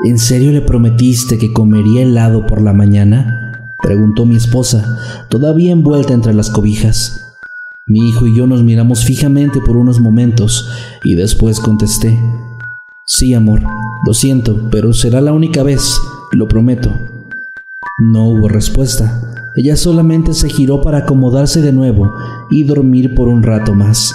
¿En 0.05 0.17
serio 0.17 0.51
le 0.51 0.61
prometiste 0.61 1.37
que 1.37 1.53
comería 1.53 2.01
helado 2.01 2.45
por 2.47 2.61
la 2.61 2.73
mañana? 2.73 3.73
preguntó 3.81 4.25
mi 4.25 4.35
esposa, 4.35 4.83
todavía 5.29 5.71
envuelta 5.71 6.13
entre 6.13 6.33
las 6.33 6.49
cobijas. 6.49 7.21
Mi 7.87 8.09
hijo 8.09 8.25
y 8.25 8.35
yo 8.35 8.47
nos 8.47 8.63
miramos 8.63 9.05
fijamente 9.05 9.61
por 9.61 9.77
unos 9.77 9.99
momentos 9.99 10.67
y 11.03 11.13
después 11.13 11.59
contesté, 11.59 12.19
Sí, 13.05 13.35
amor, 13.35 13.61
lo 14.07 14.15
siento, 14.15 14.69
pero 14.71 14.91
será 14.91 15.21
la 15.21 15.33
única 15.33 15.61
vez, 15.61 15.95
lo 16.31 16.47
prometo. 16.47 16.89
No 17.97 18.25
hubo 18.25 18.49
respuesta. 18.49 19.21
Ella 19.55 19.77
solamente 19.77 20.33
se 20.33 20.49
giró 20.49 20.81
para 20.81 20.97
acomodarse 20.97 21.61
de 21.61 21.71
nuevo 21.71 22.11
y 22.51 22.65
dormir 22.65 23.15
por 23.15 23.29
un 23.29 23.41
rato 23.41 23.73
más. 23.73 24.13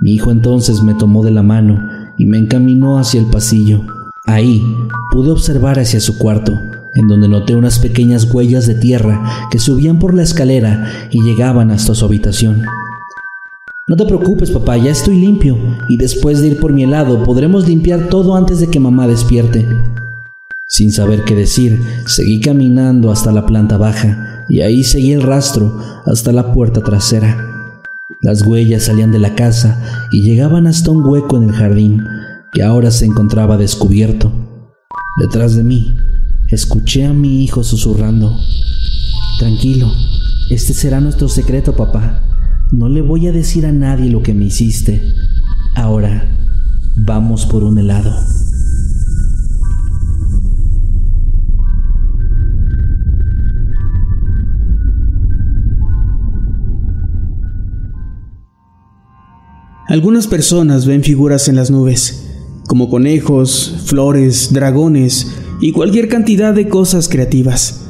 Mi 0.00 0.14
hijo 0.14 0.32
entonces 0.32 0.82
me 0.82 0.94
tomó 0.94 1.22
de 1.22 1.30
la 1.30 1.44
mano 1.44 1.80
y 2.16 2.26
me 2.26 2.38
encaminó 2.38 2.98
hacia 2.98 3.20
el 3.20 3.26
pasillo. 3.26 3.82
Ahí 4.26 4.60
pude 5.12 5.30
observar 5.30 5.78
hacia 5.78 6.00
su 6.00 6.18
cuarto, 6.18 6.58
en 6.96 7.06
donde 7.06 7.28
noté 7.28 7.54
unas 7.54 7.78
pequeñas 7.78 8.28
huellas 8.34 8.66
de 8.66 8.74
tierra 8.74 9.48
que 9.52 9.60
subían 9.60 10.00
por 10.00 10.12
la 10.12 10.24
escalera 10.24 11.08
y 11.12 11.22
llegaban 11.22 11.70
hasta 11.70 11.94
su 11.94 12.04
habitación. 12.04 12.64
No 13.86 13.96
te 13.96 14.06
preocupes, 14.06 14.50
papá, 14.50 14.76
ya 14.76 14.90
estoy 14.90 15.20
limpio, 15.20 15.56
y 15.88 15.98
después 15.98 16.40
de 16.40 16.48
ir 16.48 16.58
por 16.58 16.72
mi 16.72 16.82
helado 16.82 17.22
podremos 17.22 17.68
limpiar 17.68 18.08
todo 18.08 18.34
antes 18.34 18.58
de 18.58 18.66
que 18.66 18.80
mamá 18.80 19.06
despierte. 19.06 19.68
Sin 20.70 20.92
saber 20.92 21.24
qué 21.24 21.34
decir, 21.34 21.82
seguí 22.06 22.40
caminando 22.40 23.10
hasta 23.10 23.32
la 23.32 23.46
planta 23.46 23.78
baja, 23.78 24.44
y 24.50 24.60
ahí 24.60 24.84
seguí 24.84 25.12
el 25.12 25.22
rastro 25.22 25.78
hasta 26.04 26.30
la 26.30 26.52
puerta 26.52 26.82
trasera. 26.82 27.38
Las 28.20 28.42
huellas 28.42 28.84
salían 28.84 29.10
de 29.10 29.18
la 29.18 29.34
casa 29.34 29.82
y 30.12 30.22
llegaban 30.22 30.66
hasta 30.66 30.90
un 30.90 31.02
hueco 31.06 31.38
en 31.38 31.44
el 31.44 31.52
jardín, 31.52 32.04
que 32.52 32.62
ahora 32.62 32.90
se 32.90 33.06
encontraba 33.06 33.56
descubierto. 33.56 34.30
Detrás 35.18 35.56
de 35.56 35.64
mí, 35.64 35.96
escuché 36.48 37.06
a 37.06 37.14
mi 37.14 37.42
hijo 37.42 37.64
susurrando. 37.64 38.36
Tranquilo, 39.38 39.90
este 40.50 40.74
será 40.74 41.00
nuestro 41.00 41.28
secreto, 41.28 41.76
papá. 41.76 42.22
No 42.72 42.90
le 42.90 43.00
voy 43.00 43.26
a 43.26 43.32
decir 43.32 43.64
a 43.64 43.72
nadie 43.72 44.10
lo 44.10 44.22
que 44.22 44.34
me 44.34 44.44
hiciste. 44.44 45.14
Ahora, 45.74 46.28
vamos 46.94 47.46
por 47.46 47.64
un 47.64 47.78
helado. 47.78 48.12
Algunas 59.88 60.26
personas 60.26 60.84
ven 60.84 61.02
figuras 61.02 61.48
en 61.48 61.56
las 61.56 61.70
nubes, 61.70 62.28
como 62.66 62.90
conejos, 62.90 63.84
flores, 63.86 64.52
dragones 64.52 65.32
y 65.62 65.72
cualquier 65.72 66.08
cantidad 66.08 66.52
de 66.52 66.68
cosas 66.68 67.08
creativas. 67.08 67.88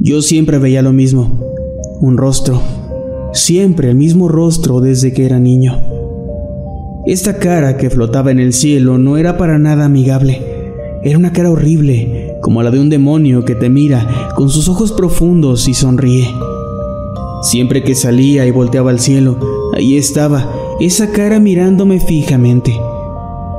Yo 0.00 0.22
siempre 0.22 0.56
veía 0.56 0.80
lo 0.80 0.94
mismo, 0.94 1.44
un 2.00 2.16
rostro, 2.16 2.62
siempre 3.34 3.90
el 3.90 3.96
mismo 3.96 4.28
rostro 4.28 4.80
desde 4.80 5.12
que 5.12 5.26
era 5.26 5.38
niño. 5.38 5.78
Esta 7.04 7.38
cara 7.38 7.76
que 7.76 7.90
flotaba 7.90 8.30
en 8.30 8.38
el 8.38 8.54
cielo 8.54 8.96
no 8.96 9.18
era 9.18 9.36
para 9.36 9.58
nada 9.58 9.84
amigable, 9.84 10.40
era 11.04 11.18
una 11.18 11.34
cara 11.34 11.50
horrible, 11.50 12.36
como 12.40 12.62
la 12.62 12.70
de 12.70 12.80
un 12.80 12.88
demonio 12.88 13.44
que 13.44 13.54
te 13.54 13.68
mira 13.68 14.30
con 14.34 14.48
sus 14.48 14.66
ojos 14.70 14.92
profundos 14.92 15.68
y 15.68 15.74
sonríe. 15.74 16.34
Siempre 17.42 17.84
que 17.84 17.94
salía 17.94 18.46
y 18.46 18.50
volteaba 18.50 18.90
al 18.90 18.98
cielo, 18.98 19.38
ahí 19.76 19.98
estaba, 19.98 20.57
esa 20.80 21.10
cara 21.10 21.40
mirándome 21.40 21.98
fijamente. 21.98 22.78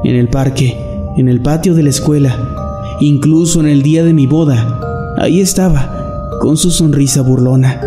En 0.06 0.16
el 0.16 0.30
parque, 0.30 0.78
en 1.18 1.28
el 1.28 1.42
patio 1.42 1.74
de 1.74 1.84
la 1.84 1.90
escuela, 1.90 2.98
incluso 3.02 3.60
en 3.60 3.68
el 3.68 3.82
día 3.82 4.06
de 4.06 4.14
mi 4.14 4.26
boda, 4.26 4.80
ahí 5.18 5.42
estaba, 5.42 6.30
con 6.40 6.56
su 6.56 6.72
sonrisa 6.72 7.22
burlona. 7.22 7.82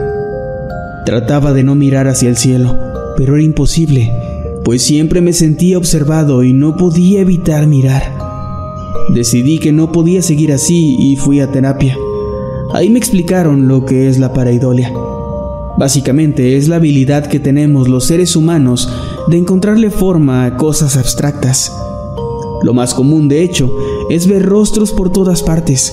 Trataba 1.06 1.54
de 1.54 1.64
no 1.64 1.74
mirar 1.74 2.08
hacia 2.08 2.28
el 2.28 2.36
cielo, 2.36 2.76
pero 3.16 3.34
era 3.34 3.42
imposible, 3.42 4.12
pues 4.64 4.82
siempre 4.82 5.22
me 5.22 5.32
sentía 5.32 5.78
observado 5.78 6.44
y 6.44 6.52
no 6.52 6.76
podía 6.76 7.20
evitar 7.20 7.66
mirar. 7.66 8.02
Decidí 9.14 9.58
que 9.58 9.72
no 9.72 9.92
podía 9.92 10.20
seguir 10.20 10.52
así 10.52 10.96
y 10.98 11.16
fui 11.16 11.40
a 11.40 11.50
terapia. 11.50 11.96
Ahí 12.74 12.90
me 12.90 12.98
explicaron 12.98 13.66
lo 13.66 13.86
que 13.86 14.08
es 14.08 14.18
la 14.18 14.34
pareidolia. 14.34 14.92
Básicamente 15.78 16.56
es 16.56 16.68
la 16.68 16.76
habilidad 16.76 17.26
que 17.26 17.40
tenemos 17.40 17.88
los 17.88 18.04
seres 18.04 18.36
humanos 18.36 18.88
de 19.28 19.38
encontrarle 19.38 19.90
forma 19.90 20.44
a 20.44 20.56
cosas 20.56 20.96
abstractas. 20.96 21.72
Lo 22.62 22.74
más 22.74 22.94
común, 22.94 23.28
de 23.28 23.42
hecho, 23.42 23.70
es 24.10 24.26
ver 24.26 24.44
rostros 24.44 24.92
por 24.92 25.10
todas 25.10 25.42
partes. 25.42 25.92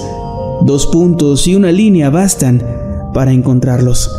Dos 0.61 0.87
puntos 0.87 1.47
y 1.47 1.55
una 1.55 1.71
línea 1.71 2.09
bastan 2.09 2.63
para 3.13 3.31
encontrarlos. 3.31 4.11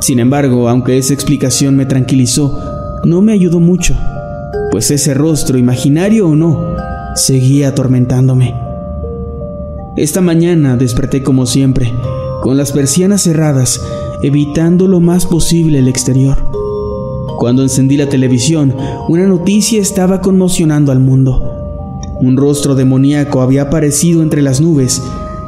Sin 0.00 0.20
embargo, 0.20 0.68
aunque 0.68 0.98
esa 0.98 1.14
explicación 1.14 1.76
me 1.76 1.86
tranquilizó, 1.86 2.58
no 3.04 3.22
me 3.22 3.32
ayudó 3.32 3.60
mucho, 3.60 3.96
pues 4.70 4.90
ese 4.90 5.14
rostro, 5.14 5.58
imaginario 5.58 6.28
o 6.28 6.36
no, 6.36 6.60
seguía 7.14 7.68
atormentándome. 7.68 8.54
Esta 9.96 10.20
mañana 10.20 10.76
desperté 10.76 11.22
como 11.22 11.46
siempre, 11.46 11.92
con 12.42 12.56
las 12.56 12.72
persianas 12.72 13.22
cerradas, 13.22 13.80
evitando 14.22 14.86
lo 14.86 15.00
más 15.00 15.26
posible 15.26 15.80
el 15.80 15.88
exterior. 15.88 16.38
Cuando 17.38 17.62
encendí 17.62 17.96
la 17.96 18.08
televisión, 18.08 18.74
una 19.08 19.28
noticia 19.28 19.80
estaba 19.80 20.20
conmocionando 20.20 20.90
al 20.90 20.98
mundo. 20.98 21.54
Un 22.20 22.36
rostro 22.36 22.74
demoníaco 22.74 23.42
había 23.42 23.62
aparecido 23.62 24.24
entre 24.24 24.42
las 24.42 24.60
nubes. 24.60 25.00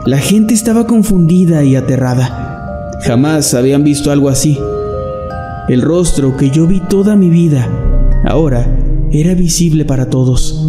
La 0.06 0.18
gente 0.18 0.54
estaba 0.54 0.86
confundida 0.86 1.64
y 1.64 1.74
aterrada. 1.74 2.86
Jamás 3.04 3.54
habían 3.54 3.82
visto 3.82 4.12
algo 4.12 4.28
así. 4.28 4.56
El 5.68 5.82
rostro 5.82 6.36
que 6.36 6.50
yo 6.50 6.68
vi 6.68 6.78
toda 6.78 7.16
mi 7.16 7.28
vida, 7.28 7.68
ahora 8.24 8.78
era 9.10 9.34
visible 9.34 9.84
para 9.84 10.08
todos. 10.08 10.64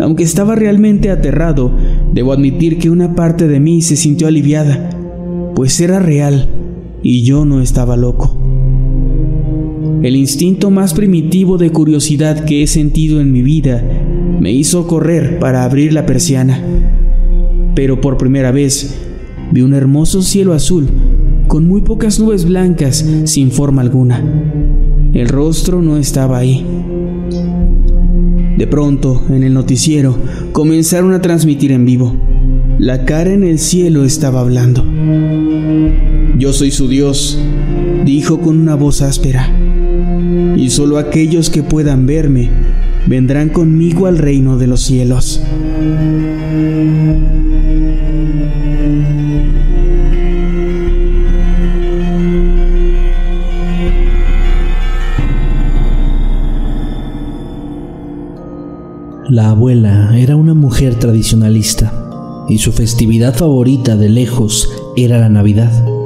Aunque 0.00 0.24
estaba 0.24 0.56
realmente 0.56 1.12
aterrado, 1.12 1.70
debo 2.12 2.32
admitir 2.32 2.78
que 2.78 2.90
una 2.90 3.14
parte 3.14 3.46
de 3.46 3.60
mí 3.60 3.82
se 3.82 3.94
sintió 3.94 4.26
aliviada, 4.26 4.90
pues 5.54 5.80
era 5.80 6.00
real 6.00 6.48
y 7.04 7.22
yo 7.22 7.44
no 7.44 7.60
estaba 7.60 7.96
loco. 7.96 8.37
El 10.02 10.14
instinto 10.14 10.70
más 10.70 10.94
primitivo 10.94 11.58
de 11.58 11.70
curiosidad 11.70 12.44
que 12.44 12.62
he 12.62 12.66
sentido 12.68 13.20
en 13.20 13.32
mi 13.32 13.42
vida 13.42 13.82
me 14.40 14.52
hizo 14.52 14.86
correr 14.86 15.40
para 15.40 15.64
abrir 15.64 15.92
la 15.92 16.06
persiana. 16.06 16.62
Pero 17.74 18.00
por 18.00 18.16
primera 18.16 18.52
vez 18.52 18.96
vi 19.50 19.62
un 19.62 19.74
hermoso 19.74 20.22
cielo 20.22 20.52
azul 20.52 20.88
con 21.48 21.66
muy 21.66 21.80
pocas 21.80 22.20
nubes 22.20 22.44
blancas 22.44 23.04
sin 23.24 23.50
forma 23.50 23.82
alguna. 23.82 24.22
El 25.14 25.28
rostro 25.28 25.82
no 25.82 25.96
estaba 25.96 26.38
ahí. 26.38 26.64
De 28.56 28.66
pronto, 28.68 29.24
en 29.30 29.42
el 29.42 29.52
noticiero, 29.52 30.16
comenzaron 30.52 31.12
a 31.12 31.20
transmitir 31.20 31.72
en 31.72 31.84
vivo. 31.84 32.14
La 32.78 33.04
cara 33.04 33.32
en 33.32 33.42
el 33.42 33.58
cielo 33.58 34.04
estaba 34.04 34.40
hablando. 34.40 34.84
Yo 36.38 36.52
soy 36.52 36.70
su 36.70 36.86
Dios, 36.86 37.36
dijo 38.04 38.40
con 38.40 38.60
una 38.60 38.76
voz 38.76 39.02
áspera. 39.02 39.67
Y 40.56 40.70
solo 40.70 40.98
aquellos 40.98 41.50
que 41.50 41.62
puedan 41.62 42.06
verme 42.06 42.50
vendrán 43.06 43.48
conmigo 43.48 44.06
al 44.06 44.18
reino 44.18 44.58
de 44.58 44.66
los 44.66 44.80
cielos. 44.80 45.42
La 59.30 59.50
abuela 59.50 60.18
era 60.18 60.36
una 60.36 60.54
mujer 60.54 60.94
tradicionalista 60.94 61.92
y 62.48 62.58
su 62.58 62.72
festividad 62.72 63.34
favorita 63.36 63.94
de 63.94 64.08
lejos 64.08 64.68
era 64.96 65.18
la 65.18 65.28
Navidad. 65.28 65.97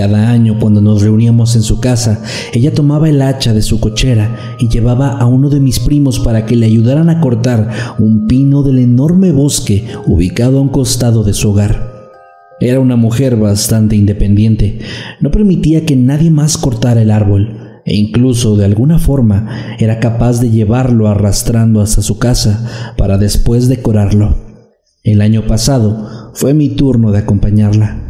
Cada 0.00 0.30
año 0.30 0.58
cuando 0.58 0.80
nos 0.80 1.02
reuníamos 1.02 1.56
en 1.56 1.62
su 1.62 1.78
casa, 1.78 2.22
ella 2.54 2.72
tomaba 2.72 3.10
el 3.10 3.20
hacha 3.20 3.52
de 3.52 3.60
su 3.60 3.80
cochera 3.80 4.56
y 4.58 4.70
llevaba 4.70 5.10
a 5.10 5.26
uno 5.26 5.50
de 5.50 5.60
mis 5.60 5.78
primos 5.78 6.20
para 6.20 6.46
que 6.46 6.56
le 6.56 6.64
ayudaran 6.64 7.10
a 7.10 7.20
cortar 7.20 7.68
un 7.98 8.26
pino 8.26 8.62
del 8.62 8.78
enorme 8.78 9.30
bosque 9.30 9.88
ubicado 10.06 10.56
a 10.56 10.62
un 10.62 10.70
costado 10.70 11.22
de 11.22 11.34
su 11.34 11.50
hogar. 11.50 12.08
Era 12.60 12.80
una 12.80 12.96
mujer 12.96 13.36
bastante 13.36 13.94
independiente, 13.94 14.78
no 15.20 15.30
permitía 15.30 15.84
que 15.84 15.96
nadie 15.96 16.30
más 16.30 16.56
cortara 16.56 17.02
el 17.02 17.10
árbol, 17.10 17.82
e 17.84 17.94
incluso 17.94 18.56
de 18.56 18.64
alguna 18.64 18.98
forma 18.98 19.76
era 19.78 20.00
capaz 20.00 20.40
de 20.40 20.48
llevarlo 20.48 21.08
arrastrando 21.08 21.82
hasta 21.82 22.00
su 22.00 22.18
casa 22.18 22.94
para 22.96 23.18
después 23.18 23.68
decorarlo. 23.68 24.34
El 25.04 25.20
año 25.20 25.46
pasado 25.46 26.32
fue 26.32 26.54
mi 26.54 26.70
turno 26.70 27.12
de 27.12 27.18
acompañarla. 27.18 28.09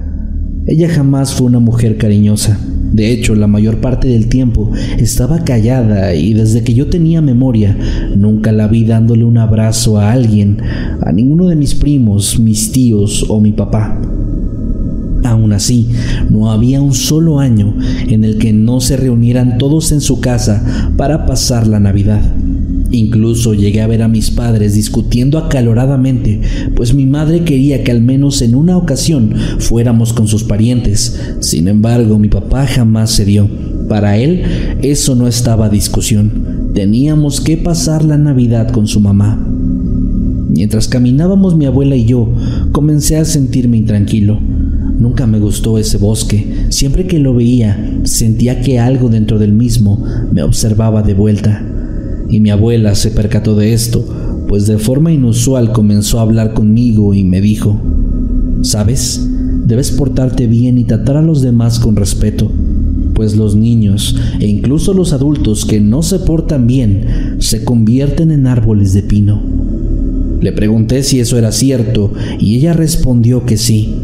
Ella 0.70 0.88
jamás 0.88 1.34
fue 1.34 1.48
una 1.48 1.58
mujer 1.58 1.96
cariñosa. 1.96 2.56
De 2.92 3.10
hecho, 3.10 3.34
la 3.34 3.48
mayor 3.48 3.80
parte 3.80 4.06
del 4.06 4.28
tiempo 4.28 4.70
estaba 4.98 5.42
callada 5.42 6.14
y 6.14 6.32
desde 6.32 6.62
que 6.62 6.74
yo 6.74 6.88
tenía 6.88 7.20
memoria 7.20 7.76
nunca 8.16 8.52
la 8.52 8.68
vi 8.68 8.84
dándole 8.84 9.24
un 9.24 9.36
abrazo 9.36 9.98
a 9.98 10.12
alguien, 10.12 10.58
a 11.04 11.10
ninguno 11.10 11.48
de 11.48 11.56
mis 11.56 11.74
primos, 11.74 12.38
mis 12.38 12.70
tíos 12.70 13.26
o 13.28 13.40
mi 13.40 13.50
papá. 13.50 14.00
Aún 15.24 15.52
así, 15.52 15.88
no 16.30 16.52
había 16.52 16.80
un 16.80 16.94
solo 16.94 17.40
año 17.40 17.74
en 18.06 18.22
el 18.22 18.38
que 18.38 18.52
no 18.52 18.80
se 18.80 18.96
reunieran 18.96 19.58
todos 19.58 19.90
en 19.90 20.00
su 20.00 20.20
casa 20.20 20.92
para 20.96 21.26
pasar 21.26 21.66
la 21.66 21.80
Navidad. 21.80 22.22
Incluso 22.90 23.54
llegué 23.54 23.80
a 23.80 23.86
ver 23.86 24.02
a 24.02 24.08
mis 24.08 24.30
padres 24.30 24.74
discutiendo 24.74 25.38
acaloradamente, 25.38 26.40
pues 26.74 26.92
mi 26.94 27.06
madre 27.06 27.44
quería 27.44 27.84
que 27.84 27.90
al 27.90 28.00
menos 28.00 28.42
en 28.42 28.54
una 28.54 28.76
ocasión 28.76 29.34
fuéramos 29.58 30.12
con 30.12 30.26
sus 30.28 30.44
parientes. 30.44 31.20
Sin 31.40 31.68
embargo, 31.68 32.18
mi 32.18 32.28
papá 32.28 32.66
jamás 32.66 33.10
se 33.10 33.24
dio. 33.24 33.48
Para 33.88 34.16
él, 34.16 34.42
eso 34.82 35.14
no 35.14 35.26
estaba 35.28 35.68
discusión. 35.68 36.70
Teníamos 36.74 37.40
que 37.40 37.56
pasar 37.56 38.04
la 38.04 38.18
Navidad 38.18 38.70
con 38.70 38.86
su 38.86 39.00
mamá. 39.00 39.44
Mientras 40.48 40.88
caminábamos 40.88 41.56
mi 41.56 41.66
abuela 41.66 41.96
y 41.96 42.04
yo, 42.04 42.32
comencé 42.72 43.16
a 43.16 43.24
sentirme 43.24 43.76
intranquilo 43.76 44.40
Nunca 45.00 45.26
me 45.26 45.38
gustó 45.38 45.78
ese 45.78 45.96
bosque. 45.96 46.66
Siempre 46.68 47.06
que 47.06 47.18
lo 47.18 47.32
veía, 47.32 48.02
sentía 48.04 48.60
que 48.60 48.78
algo 48.78 49.08
dentro 49.08 49.38
del 49.38 49.50
mismo 49.50 50.04
me 50.30 50.42
observaba 50.42 51.02
de 51.02 51.14
vuelta. 51.14 51.64
Y 52.30 52.40
mi 52.40 52.50
abuela 52.50 52.94
se 52.94 53.10
percató 53.10 53.56
de 53.56 53.72
esto, 53.72 54.04
pues 54.48 54.66
de 54.66 54.78
forma 54.78 55.12
inusual 55.12 55.72
comenzó 55.72 56.18
a 56.18 56.22
hablar 56.22 56.54
conmigo 56.54 57.12
y 57.14 57.24
me 57.24 57.40
dijo, 57.40 57.76
¿sabes? 58.62 59.28
Debes 59.66 59.90
portarte 59.90 60.46
bien 60.46 60.78
y 60.78 60.84
tratar 60.84 61.16
a 61.16 61.22
los 61.22 61.42
demás 61.42 61.78
con 61.78 61.96
respeto, 61.96 62.50
pues 63.14 63.36
los 63.36 63.56
niños 63.56 64.16
e 64.40 64.46
incluso 64.46 64.94
los 64.94 65.12
adultos 65.12 65.64
que 65.64 65.80
no 65.80 66.02
se 66.02 66.20
portan 66.20 66.66
bien 66.66 67.36
se 67.38 67.64
convierten 67.64 68.30
en 68.30 68.46
árboles 68.46 68.92
de 68.92 69.02
pino. 69.02 69.42
Le 70.40 70.52
pregunté 70.52 71.02
si 71.02 71.20
eso 71.20 71.36
era 71.36 71.52
cierto 71.52 72.12
y 72.38 72.56
ella 72.56 72.72
respondió 72.72 73.44
que 73.44 73.56
sí. 73.56 73.94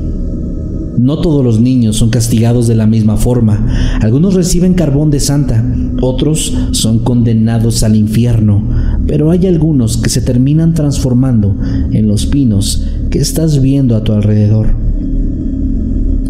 No 0.99 1.19
todos 1.19 1.45
los 1.45 1.61
niños 1.61 1.97
son 1.97 2.11
castigados 2.11 2.67
de 2.67 2.75
la 2.75 2.87
misma 2.87 3.17
forma. 3.17 3.67
Algunos 4.01 4.35
reciben 4.35 4.75
carbón 4.75 5.11
de 5.11 5.21
santa, 5.21 5.65
otros 6.01 6.57
son 6.73 7.01
condenados 7.01 7.83
al 7.83 7.97
infierno, 7.97 8.63
pero 9.07 9.31
hay 9.31 9.47
algunos 9.47 9.97
que 9.97 10.11
se 10.11 10.21
terminan 10.21 10.75
transformando 10.75 11.55
en 11.91 12.09
los 12.09 12.27
pinos 12.27 12.87
que 13.11 13.19
estás 13.19 13.61
viendo 13.61 13.97
a 13.97 14.05
tu 14.05 14.13
alrededor. 14.13 14.86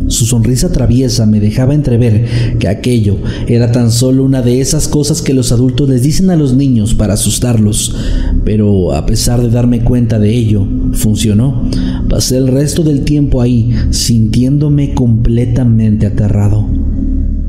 Su 0.09 0.25
sonrisa 0.25 0.71
traviesa 0.71 1.27
me 1.27 1.41
dejaba 1.41 1.75
entrever 1.75 2.57
que 2.59 2.69
aquello 2.69 3.19
era 3.49 3.73
tan 3.73 3.91
solo 3.91 4.25
una 4.25 4.41
de 4.41 4.61
esas 4.61 4.87
cosas 4.87 5.21
que 5.21 5.35
los 5.35 5.51
adultos 5.51 5.89
les 5.89 6.03
dicen 6.03 6.31
a 6.31 6.37
los 6.37 6.55
niños 6.55 6.95
para 6.95 7.15
asustarlos, 7.15 7.95
pero 8.45 8.93
a 8.93 9.05
pesar 9.05 9.43
de 9.43 9.51
darme 9.51 9.81
cuenta 9.81 10.21
de 10.21 10.33
ello, 10.33 10.67
funcionó. 10.93 11.69
Pasé 12.09 12.37
el 12.37 12.47
resto 12.49 12.85
del 12.85 13.03
tiempo 13.03 13.41
ahí 13.41 13.75
sintiéndome 13.91 14.95
completamente 14.95 16.07
aterrado. 16.07 16.67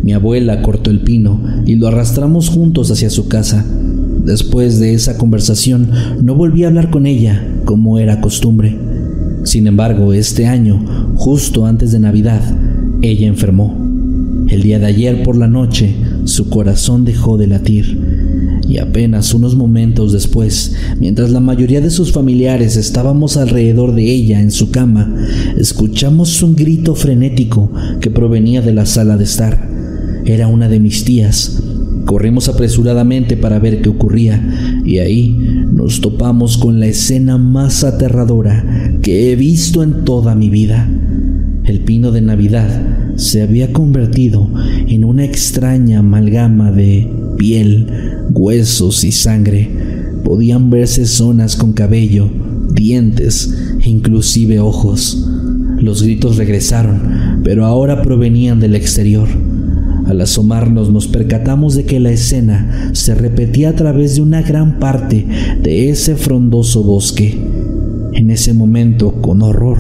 Mi 0.02 0.14
abuela 0.14 0.62
cortó 0.62 0.90
el 0.90 1.02
pino 1.02 1.40
y 1.66 1.76
lo 1.76 1.88
arrastramos 1.88 2.50
juntos 2.50 2.90
hacia 2.90 3.10
su 3.10 3.28
casa. 3.28 3.66
Después 4.24 4.80
de 4.80 4.94
esa 4.94 5.18
conversación 5.18 5.92
no 6.22 6.34
volví 6.34 6.64
a 6.64 6.68
hablar 6.68 6.90
con 6.90 7.06
ella 7.06 7.46
como 7.66 8.00
era 8.00 8.20
costumbre. 8.20 8.97
Sin 9.48 9.66
embargo, 9.66 10.12
este 10.12 10.46
año, 10.46 11.14
justo 11.16 11.66
antes 11.66 11.94
de 11.94 12.00
Navidad, 12.00 12.42
ella 13.02 13.28
enfermó. 13.28 13.78
El 14.50 14.62
día 14.62 14.78
de 14.78 14.88
ayer 14.88 15.24
por 15.24 15.38
la 15.38 15.48
noche, 15.48 15.96
su 16.26 16.50
corazón 16.50 17.06
dejó 17.06 17.38
de 17.38 17.48
latir 17.48 17.98
y 18.68 18.80
apenas 18.80 19.34
unos 19.34 19.56
momentos 19.56 20.12
después, 20.12 20.76
mientras 21.00 21.30
la 21.30 21.40
mayoría 21.40 21.80
de 21.80 21.92
sus 21.92 22.12
familiares 22.12 22.76
estábamos 22.76 23.38
alrededor 23.38 23.96
de 23.96 24.12
ella 24.12 24.42
en 24.42 24.52
su 24.52 24.70
cama, 24.70 25.16
escuchamos 25.58 26.44
un 26.44 26.54
grito 26.54 26.94
frenético 26.94 27.72
que 28.02 28.12
provenía 28.12 28.62
de 28.62 28.74
la 28.74 28.86
sala 28.86 29.16
de 29.16 29.24
estar. 29.24 29.66
Era 30.26 30.50
una 30.50 30.68
de 30.68 30.82
mis 30.82 31.06
tías. 31.06 31.64
Corrimos 32.04 32.50
apresuradamente 32.50 33.38
para 33.38 33.60
ver 33.60 33.82
qué 33.82 33.88
ocurría 33.88 34.77
y 34.88 35.00
ahí 35.00 35.38
nos 35.74 36.00
topamos 36.00 36.58
con 36.58 36.80
la 36.80 36.88
escena 36.88 37.38
más 37.38 37.84
aterradora 37.84 38.98
que 39.02 39.32
he 39.32 39.36
visto 39.36 39.84
en 39.84 40.06
toda 40.06 40.34
mi 40.34 40.50
vida. 40.50 40.90
El 41.66 41.82
pino 41.82 42.14
de 42.14 42.22
Navidad 42.22 43.18
se 43.18 43.42
había 43.42 43.74
convertido 43.74 44.50
en 44.88 45.04
una 45.04 45.26
extraña 45.26 46.00
amalgama 46.00 46.72
de 46.72 47.12
piel, 47.38 47.88
huesos 48.32 49.04
y 49.04 49.12
sangre. 49.12 49.70
Podían 50.24 50.70
verse 50.70 51.06
zonas 51.06 51.58
con 51.58 51.74
cabello, 51.74 52.30
dientes 52.74 53.54
e 53.84 53.90
inclusive 53.90 54.62
ojos. 54.62 55.30
Los 55.82 56.02
gritos 56.02 56.38
regresaron, 56.38 57.42
pero 57.44 57.66
ahora 57.66 58.02
provenían 58.02 58.62
del 58.62 58.76
exterior. 58.76 59.28
Al 60.08 60.22
asomarnos 60.22 60.90
nos 60.90 61.08
percatamos 61.08 61.76
de 61.76 61.84
que 61.84 62.00
la 62.00 62.12
escena 62.12 62.92
se 62.94 63.14
repetía 63.14 63.70
a 63.70 63.76
través 63.76 64.16
de 64.16 64.22
una 64.22 64.42
gran 64.42 64.80
parte 64.80 65.28
de 65.62 65.90
ese 65.90 66.16
frondoso 66.16 66.82
bosque. 66.82 67.38
En 68.14 68.32
ese 68.32 68.54
momento, 68.54 69.22
con 69.22 69.42
horror, 69.42 69.78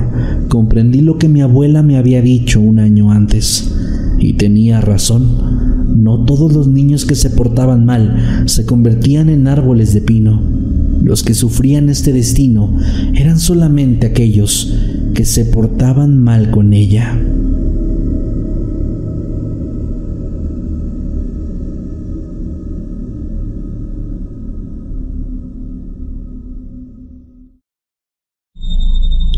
comprendí 0.49 0.99
lo 0.99 1.17
que 1.17 1.29
mi 1.29 1.41
abuela 1.41 1.81
me 1.81 1.97
había 1.97 2.21
dicho 2.21 2.59
un 2.59 2.79
año 2.79 3.11
antes. 3.11 3.73
Y 4.19 4.33
tenía 4.33 4.81
razón. 4.81 5.87
No 5.95 6.25
todos 6.25 6.53
los 6.53 6.67
niños 6.67 7.05
que 7.05 7.15
se 7.15 7.29
portaban 7.29 7.85
mal 7.85 8.43
se 8.47 8.65
convertían 8.65 9.29
en 9.29 9.47
árboles 9.47 9.93
de 9.93 10.01
pino. 10.01 10.41
Los 11.03 11.23
que 11.23 11.33
sufrían 11.33 11.89
este 11.89 12.11
destino 12.11 12.75
eran 13.15 13.39
solamente 13.39 14.07
aquellos 14.07 14.75
que 15.13 15.23
se 15.23 15.45
portaban 15.45 16.17
mal 16.17 16.51
con 16.51 16.73
ella. 16.73 17.17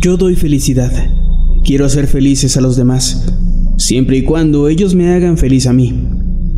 Yo 0.01 0.15
doy 0.15 0.35
felicidad. 0.35 0.93
Quiero 1.65 1.85
hacer 1.85 2.07
felices 2.07 2.55
a 2.55 2.61
los 2.61 2.77
demás, 2.77 3.33
siempre 3.77 4.15
y 4.15 4.23
cuando 4.23 4.69
ellos 4.69 4.95
me 4.95 5.09
hagan 5.09 5.37
feliz 5.37 5.67
a 5.67 5.73
mí. 5.73 5.93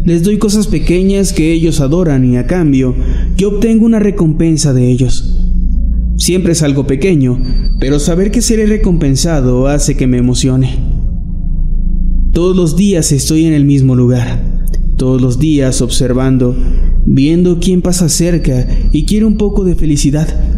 Les 0.05 0.23
doy 0.23 0.37
cosas 0.37 0.67
pequeñas 0.67 1.33
que 1.33 1.51
ellos 1.51 1.81
adoran 1.81 2.23
y 2.23 2.37
a 2.37 2.45
cambio 2.45 2.93
yo 3.35 3.49
obtengo 3.49 3.87
una 3.87 3.97
recompensa 3.97 4.73
de 4.73 4.91
ellos. 4.91 5.39
Siempre 6.17 6.51
es 6.51 6.61
algo 6.61 6.85
pequeño, 6.85 7.41
pero 7.79 7.97
saber 7.97 8.29
que 8.29 8.43
seré 8.43 8.67
recompensado 8.67 9.67
hace 9.67 9.97
que 9.97 10.05
me 10.05 10.19
emocione. 10.19 10.77
Todos 12.33 12.55
los 12.55 12.75
días 12.75 13.11
estoy 13.11 13.45
en 13.45 13.53
el 13.53 13.65
mismo 13.65 13.95
lugar, 13.95 14.39
todos 14.97 15.19
los 15.19 15.39
días 15.39 15.81
observando, 15.81 16.55
viendo 17.07 17.59
quién 17.59 17.81
pasa 17.81 18.07
cerca 18.07 18.67
y 18.91 19.05
quiere 19.05 19.25
un 19.25 19.37
poco 19.37 19.63
de 19.63 19.73
felicidad. 19.73 20.50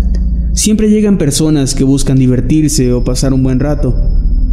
Siempre 0.54 0.90
llegan 0.90 1.18
personas 1.18 1.74
que 1.74 1.84
buscan 1.84 2.20
divertirse 2.20 2.94
o 2.94 3.04
pasar 3.04 3.34
un 3.34 3.42
buen 3.42 3.60
rato. 3.60 3.96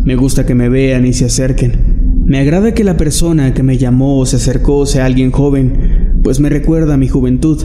Me 0.03 0.17
gusta 0.17 0.47
que 0.47 0.55
me 0.55 0.71
vean 0.71 1.05
y 1.05 1.13
se 1.13 1.27
acerquen. 1.27 2.23
Me 2.25 2.39
agrada 2.39 2.73
que 2.73 2.85
la 2.85 2.97
persona 2.97 3.53
que 3.53 3.63
me 3.63 3.77
llamó 3.77 4.19
o 4.19 4.25
se 4.25 4.37
acercó 4.37 4.87
sea 4.87 5.05
alguien 5.05 5.31
joven, 5.31 6.21
pues 6.23 6.41
me 6.41 6.49
recuerda 6.49 6.95
a 6.95 6.97
mi 6.97 7.09
juventud, 7.09 7.63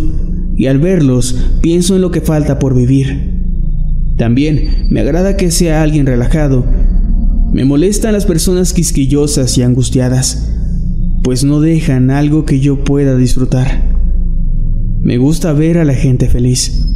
y 0.57 0.65
al 0.65 0.79
verlos 0.79 1.51
pienso 1.61 1.95
en 1.95 2.01
lo 2.01 2.11
que 2.11 2.19
falta 2.19 2.59
por 2.59 2.75
vivir. 2.75 3.35
También 4.17 4.87
me 4.89 4.99
agrada 4.99 5.37
que 5.37 5.49
sea 5.49 5.81
alguien 5.81 6.05
relajado. 6.05 6.65
Me 7.53 7.63
molestan 7.63 8.13
las 8.13 8.25
personas 8.25 8.73
quisquillosas 8.73 9.57
y 9.57 9.61
angustiadas, 9.61 10.51
pues 11.23 11.45
no 11.45 11.61
dejan 11.61 12.11
algo 12.11 12.43
que 12.43 12.59
yo 12.59 12.83
pueda 12.83 13.15
disfrutar. 13.15 13.81
Me 15.01 15.17
gusta 15.17 15.53
ver 15.53 15.77
a 15.77 15.85
la 15.85 15.93
gente 15.93 16.27
feliz. 16.27 16.94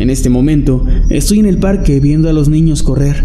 En 0.00 0.08
este 0.08 0.30
momento 0.30 0.82
estoy 1.10 1.40
en 1.40 1.46
el 1.46 1.58
parque 1.58 2.00
viendo 2.00 2.30
a 2.30 2.32
los 2.32 2.48
niños 2.48 2.82
correr. 2.82 3.22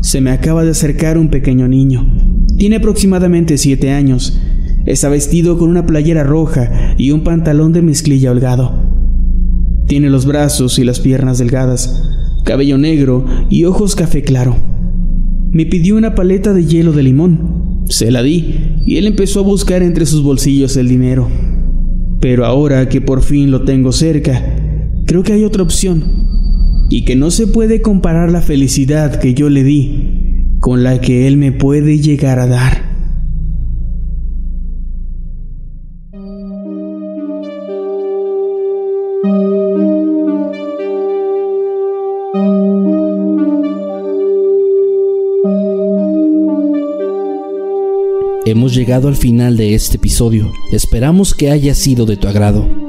Se 0.00 0.22
me 0.22 0.30
acaba 0.30 0.64
de 0.64 0.70
acercar 0.70 1.18
un 1.18 1.28
pequeño 1.28 1.68
niño. 1.68 2.10
Tiene 2.56 2.76
aproximadamente 2.76 3.58
siete 3.58 3.90
años. 3.90 4.40
Está 4.86 5.10
vestido 5.10 5.58
con 5.58 5.68
una 5.68 5.84
playera 5.84 6.24
roja 6.24 6.94
y 6.96 7.10
un 7.10 7.24
pantalón 7.24 7.74
de 7.74 7.82
mezclilla 7.82 8.30
holgado. 8.30 8.72
Tiene 9.86 10.08
los 10.08 10.24
brazos 10.24 10.78
y 10.78 10.84
las 10.84 10.98
piernas 10.98 11.36
delgadas, 11.36 12.02
cabello 12.42 12.78
negro 12.78 13.26
y 13.50 13.66
ojos 13.66 13.94
café 13.94 14.22
claro. 14.22 14.56
Me 15.50 15.66
pidió 15.66 15.98
una 15.98 16.14
paleta 16.14 16.54
de 16.54 16.64
hielo 16.64 16.92
de 16.92 17.02
limón. 17.02 17.84
Se 17.90 18.10
la 18.10 18.22
di 18.22 18.78
y 18.86 18.96
él 18.96 19.06
empezó 19.06 19.40
a 19.40 19.42
buscar 19.42 19.82
entre 19.82 20.06
sus 20.06 20.22
bolsillos 20.22 20.74
el 20.78 20.88
dinero. 20.88 21.28
Pero 22.18 22.46
ahora 22.46 22.88
que 22.88 23.02
por 23.02 23.20
fin 23.20 23.50
lo 23.50 23.64
tengo 23.64 23.92
cerca, 23.92 24.42
creo 25.12 25.24
que 25.24 25.34
hay 25.34 25.44
otra 25.44 25.62
opción 25.62 26.86
y 26.88 27.04
que 27.04 27.16
no 27.16 27.30
se 27.30 27.46
puede 27.46 27.82
comparar 27.82 28.32
la 28.32 28.40
felicidad 28.40 29.20
que 29.20 29.34
yo 29.34 29.50
le 29.50 29.62
di 29.62 30.56
con 30.58 30.82
la 30.82 31.02
que 31.02 31.26
él 31.26 31.36
me 31.36 31.52
puede 31.52 31.98
llegar 31.98 32.38
a 32.38 32.46
dar. 32.46 32.90
Hemos 48.46 48.74
llegado 48.74 49.08
al 49.08 49.16
final 49.16 49.58
de 49.58 49.74
este 49.74 49.98
episodio. 49.98 50.50
Esperamos 50.72 51.34
que 51.34 51.50
haya 51.50 51.74
sido 51.74 52.06
de 52.06 52.16
tu 52.16 52.28
agrado. 52.28 52.81